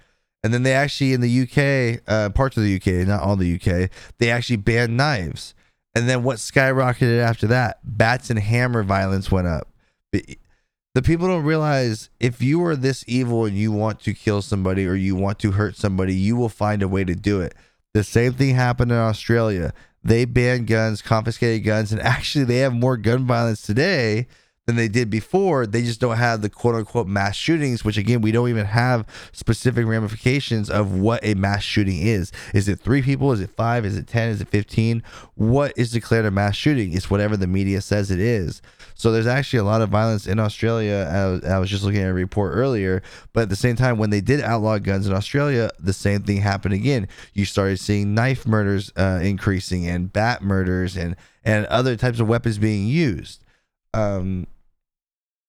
[0.43, 3.55] And then they actually, in the UK, uh, parts of the UK, not all the
[3.55, 5.53] UK, they actually banned knives.
[5.97, 7.79] And then what skyrocketed after that?
[7.83, 9.67] Bats and hammer violence went up.
[10.11, 14.85] The people don't realize if you are this evil and you want to kill somebody
[14.85, 17.55] or you want to hurt somebody, you will find a way to do it.
[17.95, 19.73] The same thing happened in Australia.
[20.03, 24.27] They banned guns, confiscated guns, and actually they have more gun violence today
[24.67, 25.65] than they did before.
[25.65, 29.07] They just don't have the quote unquote mass shootings, which again, we don't even have
[29.31, 32.33] specific ramifications of what a mass shooting is.
[32.53, 33.31] Is it three people?
[33.31, 33.85] Is it five?
[33.85, 34.29] Is it 10?
[34.29, 35.01] Is it 15?
[35.35, 36.93] What is declared a mass shooting?
[36.93, 38.61] It's whatever the media says it is.
[38.93, 41.09] So there's actually a lot of violence in Australia.
[41.09, 43.01] I was, I was just looking at a report earlier,
[43.31, 46.37] but at the same time, when they did outlaw guns in Australia, the same thing
[46.37, 47.07] happened again.
[47.33, 51.15] You started seeing knife murders uh, increasing and bat murders and,
[51.45, 53.45] and other types of weapons being used.
[53.93, 54.45] Um,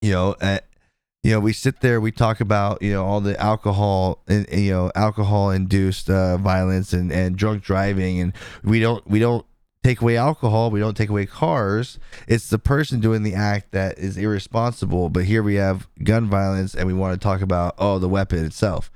[0.00, 0.36] you know,
[1.24, 4.70] you know, we sit there, we talk about you know all the alcohol and you
[4.70, 8.32] know alcohol induced uh, violence and and drunk driving, and
[8.62, 9.44] we don't we don't
[9.82, 11.98] take away alcohol, we don't take away cars.
[12.26, 15.08] It's the person doing the act that is irresponsible.
[15.10, 18.44] But here we have gun violence, and we want to talk about oh the weapon
[18.44, 18.90] itself.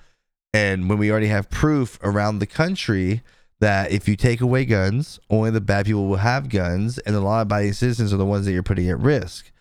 [0.55, 3.23] And when we already have proof around the country
[3.61, 7.21] that if you take away guns, only the bad people will have guns, and the
[7.21, 9.52] law-abiding citizens are the ones that you're putting at risk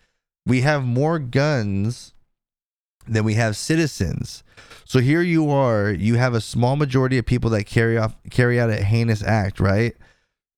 [0.46, 2.12] we have more guns
[3.06, 4.42] than we have citizens.
[4.84, 8.60] So here you are, you have a small majority of people that carry off carry
[8.60, 9.96] out a heinous act, right?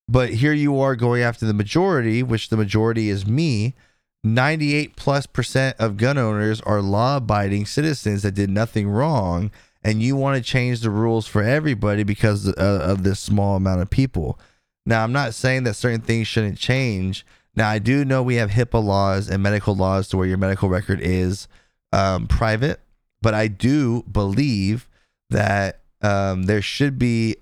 [0.09, 3.75] But here you are going after the majority, which the majority is me.
[4.23, 9.51] 98 plus percent of gun owners are law abiding citizens that did nothing wrong.
[9.87, 13.83] and you want to change the rules for everybody because of, of this small amount
[13.83, 14.39] of people.
[14.87, 17.27] Now, I'm not saying that certain things shouldn't change.
[17.57, 20.69] Now, I do know we have HIPAA laws and medical laws to where your medical
[20.69, 21.47] record is
[21.93, 22.81] um, private,
[23.23, 24.89] but I do believe
[25.31, 27.37] that um, there should be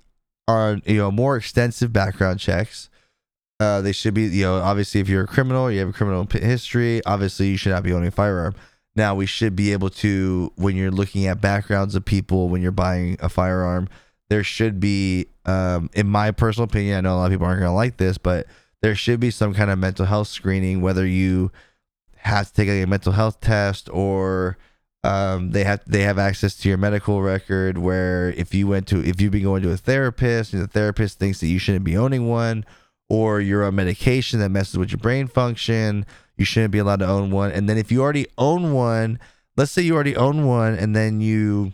[0.48, 2.90] on you know more extensive background checks.
[3.60, 6.26] Uh, they should be you know obviously if you're a criminal, you have a criminal
[6.30, 7.02] history.
[7.06, 8.54] Obviously, you should not be owning a firearm.
[8.94, 12.70] Now we should be able to when you're looking at backgrounds of people when you're
[12.70, 13.88] buying a firearm,
[14.32, 17.60] there should be, um, in my personal opinion, I know a lot of people aren't
[17.60, 18.46] going to like this, but
[18.82, 21.50] there should be some kind of mental health screening, whether you
[22.16, 24.58] have to take a mental health test or
[25.04, 29.04] um, they have they have access to your medical record where if you went to
[29.04, 31.96] if you've been going to a therapist and the therapist thinks that you shouldn't be
[31.96, 32.64] owning one
[33.08, 36.06] or you're on medication that messes with your brain function
[36.36, 37.50] you shouldn't be allowed to own one.
[37.50, 39.18] And then if you already own one
[39.56, 41.72] let's say you already own one and then you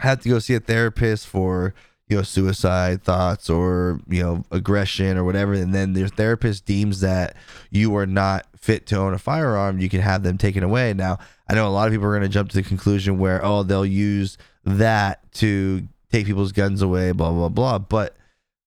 [0.00, 1.72] have to go see a therapist for
[2.10, 5.54] you know suicide thoughts or you know aggression or whatever.
[5.54, 7.36] And then their therapist deems that
[7.70, 10.92] you are not fit to own a firearm you can have them taken away.
[10.92, 13.44] Now i know a lot of people are going to jump to the conclusion where
[13.44, 17.78] oh they'll use that to take people's guns away blah blah blah.
[17.78, 18.16] But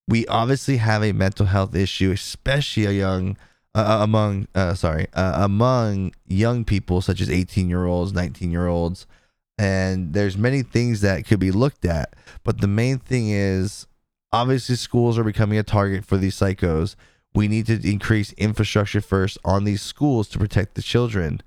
[0.08, 3.36] we obviously have a mental health issue especially young
[3.74, 8.68] uh, among uh, sorry uh, among young people such as 18 year olds 19 year
[8.68, 9.06] olds
[9.58, 13.86] and there's many things that could be looked at but the main thing is
[14.34, 16.96] obviously schools are becoming a target for these psychos.
[17.34, 21.40] We need to increase infrastructure first on these schools to protect the children.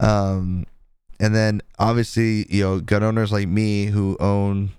[0.00, 0.66] Um,
[1.20, 4.70] and then obviously you know gun owners like me who own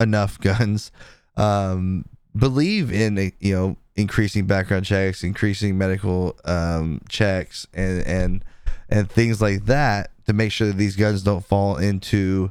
[0.00, 0.90] enough guns
[1.36, 2.04] um,
[2.36, 8.44] believe in you know increasing background checks increasing medical um, checks and and
[8.88, 12.50] and things like that to make sure that these guns don't fall into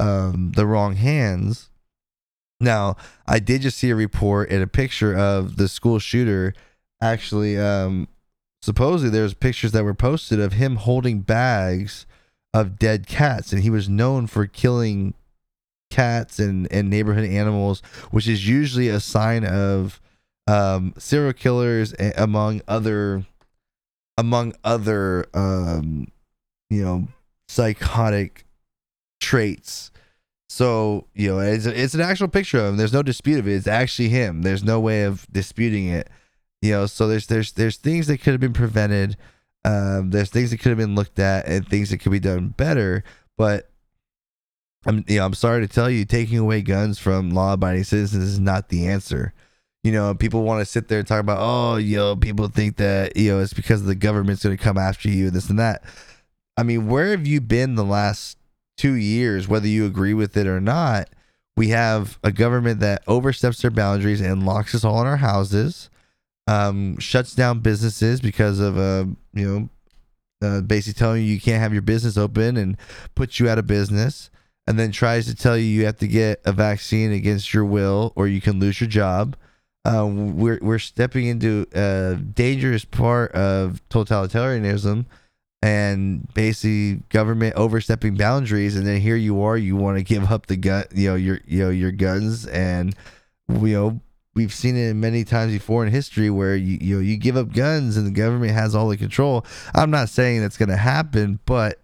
[0.00, 1.70] um, the wrong hands.
[2.60, 2.96] Now,
[3.26, 6.54] I did just see a report and a picture of the school shooter.
[7.02, 8.08] Actually, um,
[8.62, 12.06] supposedly there's pictures that were posted of him holding bags
[12.54, 15.14] of dead cats, and he was known for killing
[15.90, 20.00] cats and, and neighborhood animals, which is usually a sign of
[20.46, 23.24] um, serial killers among other
[24.16, 26.06] among other um,
[26.70, 27.08] you know,
[27.48, 28.44] psychotic
[29.20, 29.90] traits.
[30.48, 32.76] So, you know, it's, it's an actual picture of him.
[32.76, 33.54] There's no dispute of it.
[33.54, 34.42] It's actually him.
[34.42, 36.08] There's no way of disputing it.
[36.62, 39.16] You know, so there's there's there's things that could have been prevented.
[39.64, 42.48] Um, there's things that could have been looked at and things that could be done
[42.48, 43.04] better.
[43.36, 43.70] But
[44.86, 48.24] I'm you know, I'm sorry to tell you, taking away guns from law abiding citizens
[48.24, 49.34] is not the answer.
[49.82, 52.76] You know, people want to sit there and talk about, oh, you know, people think
[52.76, 55.84] that, you know, it's because the government's gonna come after you, this and that
[56.56, 58.38] I mean, where have you been the last
[58.76, 61.08] two years, whether you agree with it or not?
[61.56, 65.88] We have a government that oversteps their boundaries and locks us all in our houses,
[66.46, 69.68] um, shuts down businesses because of, uh, you know,
[70.46, 72.76] uh, basically telling you you can't have your business open and
[73.14, 74.30] puts you out of business,
[74.66, 78.12] and then tries to tell you you have to get a vaccine against your will
[78.16, 79.36] or you can lose your job.
[79.84, 85.04] Uh, we're we're stepping into a dangerous part of totalitarianism
[85.64, 90.44] and basically government overstepping boundaries and then here you are you want to give up
[90.44, 92.94] the gun you know your you know your guns and
[93.48, 93.98] you know
[94.34, 97.50] we've seen it many times before in history where you you know you give up
[97.50, 99.46] guns and the government has all the control.
[99.74, 101.80] I'm not saying that's going to happen but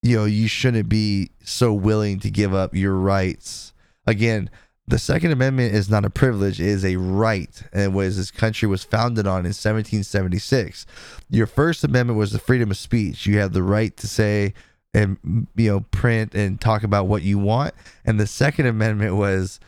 [0.00, 3.72] you know you shouldn't be so willing to give up your rights.
[4.06, 4.48] Again
[4.88, 8.66] the Second Amendment is not a privilege; it is a right, and was this country
[8.66, 10.86] was founded on in 1776.
[11.28, 13.26] Your First Amendment was the freedom of speech.
[13.26, 14.54] You have the right to say
[14.94, 17.74] and you know print and talk about what you want,
[18.04, 19.60] and the Second Amendment was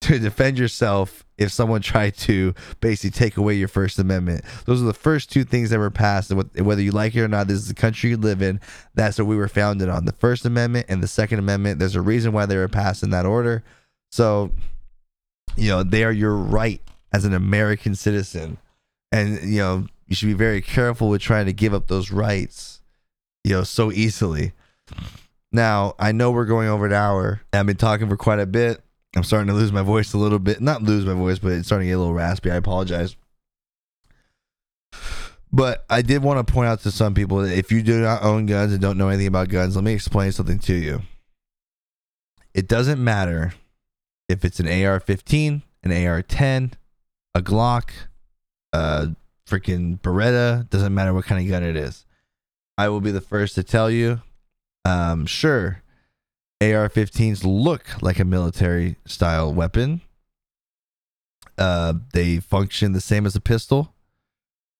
[0.00, 4.42] to defend yourself if someone tried to basically take away your First Amendment.
[4.64, 7.28] Those are the first two things that were passed, and whether you like it or
[7.28, 8.58] not, this is the country you live in.
[8.94, 11.78] That's what we were founded on: the First Amendment and the Second Amendment.
[11.78, 13.62] There's a reason why they were passed in that order.
[14.10, 14.50] So,
[15.56, 16.80] you know, they are your right
[17.12, 18.58] as an American citizen.
[19.12, 22.80] And, you know, you should be very careful with trying to give up those rights,
[23.44, 24.52] you know, so easily.
[25.52, 27.42] Now, I know we're going over an hour.
[27.52, 28.82] I've been talking for quite a bit.
[29.16, 30.60] I'm starting to lose my voice a little bit.
[30.60, 32.50] Not lose my voice, but it's starting to get a little raspy.
[32.50, 33.16] I apologize.
[35.52, 38.22] But I did want to point out to some people that if you do not
[38.22, 41.02] own guns and don't know anything about guns, let me explain something to you.
[42.54, 43.54] It doesn't matter
[44.30, 46.72] if it's an AR-15, an AR-10,
[47.34, 47.90] a Glock,
[48.72, 49.10] a
[49.46, 52.06] freaking Beretta, doesn't matter what kind of gun it is.
[52.78, 54.22] I will be the first to tell you.
[54.84, 55.82] Um, sure,
[56.60, 60.00] AR-15s look like a military style weapon.
[61.58, 63.92] Uh, they function the same as a pistol.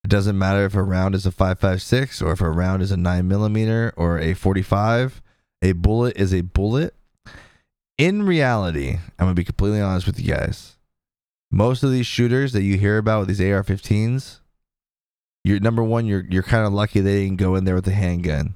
[0.05, 2.97] It doesn't matter if a round is a 5.56 or if a round is a
[2.97, 5.21] 9 millimeter or a 45.
[5.63, 6.95] A bullet is a bullet.
[8.01, 10.79] In reality, I'm to be completely honest with you guys.
[11.51, 14.41] Most of these shooters that you hear about with these AR-15s,
[15.45, 17.93] you're number one, you're you're kind of lucky they didn't go in there with a
[17.93, 18.55] handgun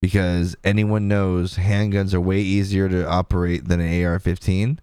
[0.00, 4.78] because anyone knows handguns are way easier to operate than an AR-15.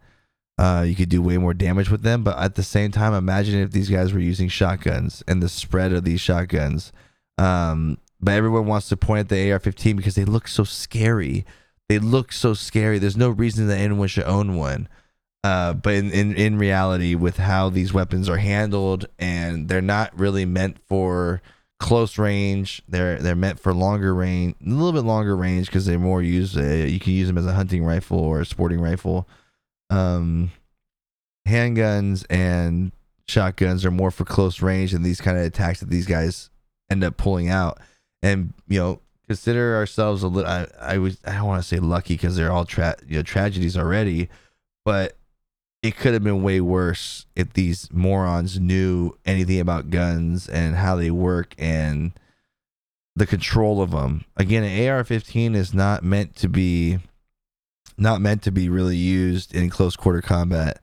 [0.60, 3.60] Uh, you could do way more damage with them, but at the same time, imagine
[3.60, 6.92] if these guys were using shotguns and the spread of these shotguns.
[7.40, 11.48] Um, but everyone wants to point at the AR-15 because they look so scary.
[11.90, 13.00] They look so scary.
[13.00, 14.90] There's no reason that anyone should own one.
[15.44, 20.18] Uh, but in, in in reality, with how these weapons are handled, and they're not
[20.18, 21.42] really meant for
[21.80, 22.82] close range.
[22.88, 26.58] They're they're meant for longer range, a little bit longer range because they're more used.
[26.58, 29.28] Uh, you can use them as a hunting rifle or a sporting rifle.
[29.90, 30.52] Um,
[31.48, 32.92] handguns and
[33.28, 36.50] shotguns are more for close range, and these kind of attacks that these guys
[36.90, 37.80] end up pulling out.
[38.22, 40.50] And you know, consider ourselves a little.
[40.50, 43.24] I, I was I don't want to say lucky because they're all tra- you know
[43.24, 44.30] tragedies already,
[44.86, 45.18] but
[45.84, 50.96] it could have been way worse if these morons knew anything about guns and how
[50.96, 52.14] they work and
[53.16, 54.26] the control of them.
[54.36, 57.00] Again, an AR-15 is not meant to be
[57.98, 60.80] not meant to be really used in close quarter combat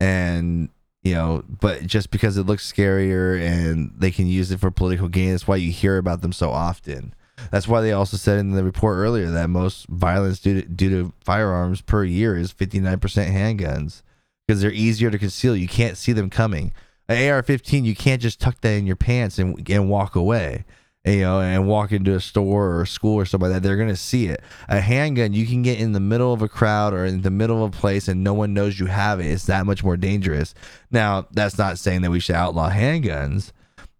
[0.00, 0.70] and
[1.02, 5.08] you know but just because it looks scarier and they can use it for political
[5.08, 7.14] gain that's why you hear about them so often
[7.50, 10.90] that's why they also said in the report earlier that most violence due to, due
[10.90, 14.02] to firearms per year is 59% handguns
[14.46, 15.56] because they're easier to conceal.
[15.56, 16.72] You can't see them coming.
[17.08, 20.64] An AR-15, you can't just tuck that in your pants and and walk away.
[21.06, 23.76] You know, and walk into a store or a school or something like that, they're
[23.76, 24.40] gonna see it.
[24.70, 27.62] A handgun, you can get in the middle of a crowd or in the middle
[27.62, 29.26] of a place, and no one knows you have it.
[29.26, 30.54] It's that much more dangerous.
[30.90, 33.52] Now, that's not saying that we should outlaw handguns,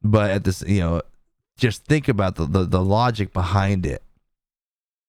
[0.02, 1.02] but at this, you know,
[1.56, 4.02] just think about the, the, the logic behind it.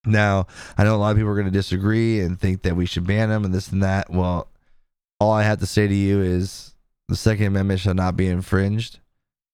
[0.05, 2.85] Now, I know a lot of people are going to disagree and think that we
[2.85, 4.09] should ban them and this and that.
[4.09, 4.47] Well,
[5.19, 6.75] all I have to say to you is
[7.07, 8.99] the Second Amendment shall not be infringed.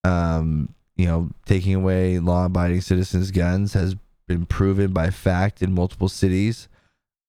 [0.03, 3.95] Um, you know, taking away law abiding citizens' guns has
[4.27, 6.67] been proven by fact in multiple cities.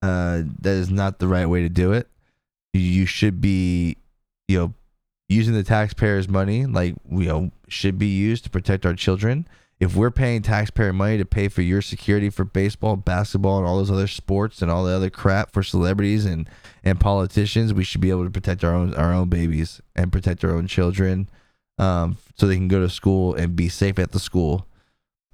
[0.02, 2.08] Uh, that is not the right way to do it.
[2.72, 3.98] You should be,
[4.48, 4.74] you know,
[5.32, 9.46] using the taxpayers' money like you know should be used to protect our children
[9.82, 13.78] if we're paying taxpayer money to pay for your security for baseball, basketball, and all
[13.78, 16.48] those other sports and all the other crap for celebrities and
[16.84, 20.44] and politicians, we should be able to protect our own our own babies and protect
[20.44, 21.28] our own children,
[21.78, 24.68] um, so they can go to school and be safe at the school.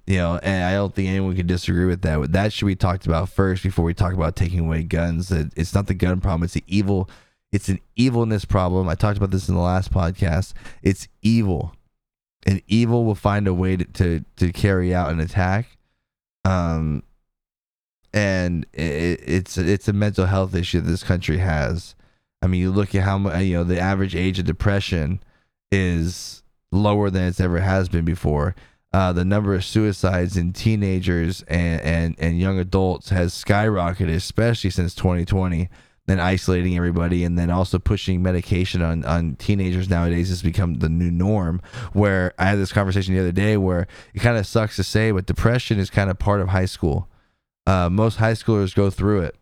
[0.06, 2.32] You know, and I don't think anyone can disagree with that.
[2.32, 5.30] That should be talked about first before we talk about taking away guns.
[5.30, 7.10] It's not the gun problem; it's the evil.
[7.52, 8.88] It's an evilness problem.
[8.88, 10.52] I talked about this in the last podcast.
[10.82, 11.74] It's evil
[12.46, 15.76] and evil will find a way to, to, to carry out an attack.
[16.44, 17.02] Um,
[18.14, 21.94] and it, it's it's a mental health issue this country has.
[22.40, 25.20] I mean, you look at how you know the average age of depression
[25.70, 26.42] is
[26.72, 28.54] lower than it's ever has been before.
[28.94, 34.70] Uh, the number of suicides in teenagers and, and, and young adults has skyrocketed, especially
[34.70, 35.68] since 2020
[36.08, 40.88] then isolating everybody and then also pushing medication on, on teenagers nowadays has become the
[40.88, 41.60] new norm
[41.92, 45.10] where i had this conversation the other day where it kind of sucks to say
[45.10, 47.08] but depression is kind of part of high school.
[47.66, 49.36] Uh, most high schoolers go through it.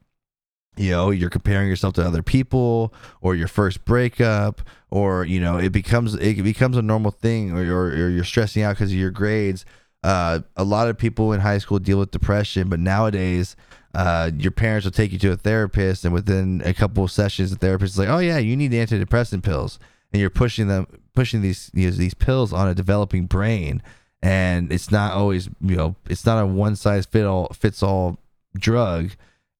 [0.76, 4.60] You know you're comparing yourself to other people or your first breakup
[4.90, 8.62] or you know it becomes it becomes a normal thing or, or, or you're stressing
[8.62, 9.64] out because of your grades.
[10.02, 13.56] Uh, a lot of people in high school deal with depression but nowadays
[13.96, 17.50] uh, your parents will take you to a therapist, and within a couple of sessions,
[17.50, 19.78] the therapist is like, "Oh yeah, you need antidepressant pills,"
[20.12, 23.82] and you're pushing them, pushing these these pills on a developing brain,
[24.20, 28.18] and it's not always you know it's not a one size fit all fits all
[28.54, 29.12] drug,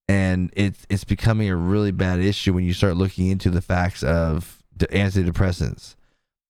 [0.07, 4.03] and it's it's becoming a really bad issue when you start looking into the facts
[4.03, 5.97] of antidepressants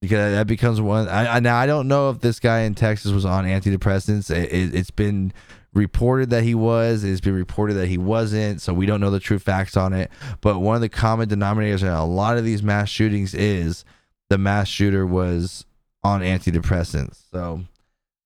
[0.00, 1.08] because that becomes one.
[1.08, 4.28] I, I, now I don't know if this guy in Texas was on antidepressants.
[4.28, 5.32] It, it, it's been
[5.76, 7.04] reported that he was.
[7.04, 8.60] It's been reported that he wasn't.
[8.60, 10.10] So we don't know the true facts on it.
[10.40, 13.84] But one of the common denominators in a lot of these mass shootings is
[14.30, 15.66] the mass shooter was
[16.02, 17.18] on antidepressants.
[17.30, 17.60] So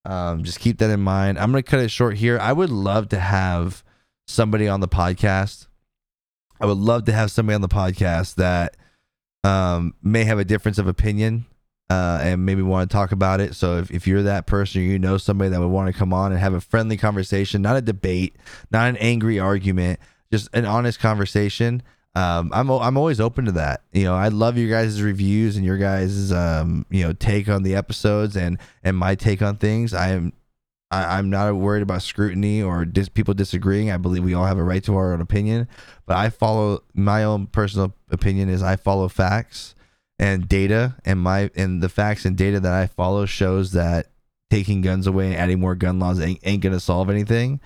[0.05, 1.39] um, just keep that in mind.
[1.39, 2.39] I'm going to cut it short here.
[2.39, 3.83] I would love to have
[4.27, 5.67] somebody on the podcast.
[6.61, 8.77] I would love to have somebody on the podcast that
[9.43, 11.47] um, may have a difference of opinion
[11.91, 13.55] uh, and maybe want to talk about it.
[13.57, 16.15] So if, if you're that person, or you know somebody that would want to come
[16.15, 18.37] on and have a friendly conversation, not a debate,
[18.71, 19.99] not an angry argument,
[20.33, 21.83] just an honest conversation,
[22.15, 23.83] um, I'm I'm always open to that.
[23.93, 27.65] You know, I love your guys' reviews and your guys' um, you know take on
[27.65, 29.93] the episodes and and my take on things.
[29.93, 30.33] I am
[30.93, 33.91] I, am not worried about scrutiny or dis- people disagreeing.
[33.91, 35.69] I believe we all have a right to our own opinion,
[36.07, 39.75] but I follow my own personal opinion is I follow facts
[40.21, 44.09] and data, and my and the facts and data that I follow shows that
[44.51, 47.59] taking guns away and adding more gun laws ain't, ain't gonna solve anything.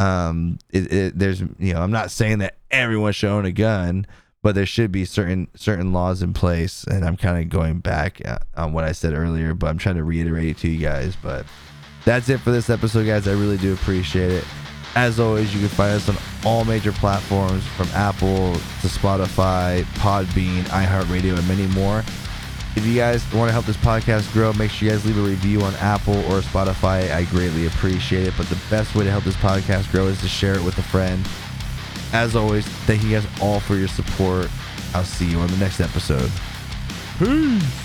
[0.00, 4.04] Um, it, it, there's you know I'm not saying that everyone should own a gun,
[4.42, 8.20] but there should be certain certain laws in place, and I'm kind of going back
[8.26, 11.16] uh, on what I said earlier, but I'm trying to reiterate it to you guys,
[11.22, 11.46] but
[12.04, 13.28] that's it for this episode, guys.
[13.28, 14.44] I really do appreciate it.
[14.94, 20.62] As always, you can find us on all major platforms from Apple to Spotify, Podbean,
[20.64, 22.04] iHeartRadio, and many more.
[22.74, 25.22] If you guys want to help this podcast grow, make sure you guys leave a
[25.22, 27.10] review on Apple or Spotify.
[27.12, 28.34] I greatly appreciate it.
[28.36, 30.82] But the best way to help this podcast grow is to share it with a
[30.82, 31.26] friend.
[32.12, 34.48] As always, thank you guys all for your support.
[34.94, 36.30] I'll see you on the next episode.
[37.18, 37.81] Peace.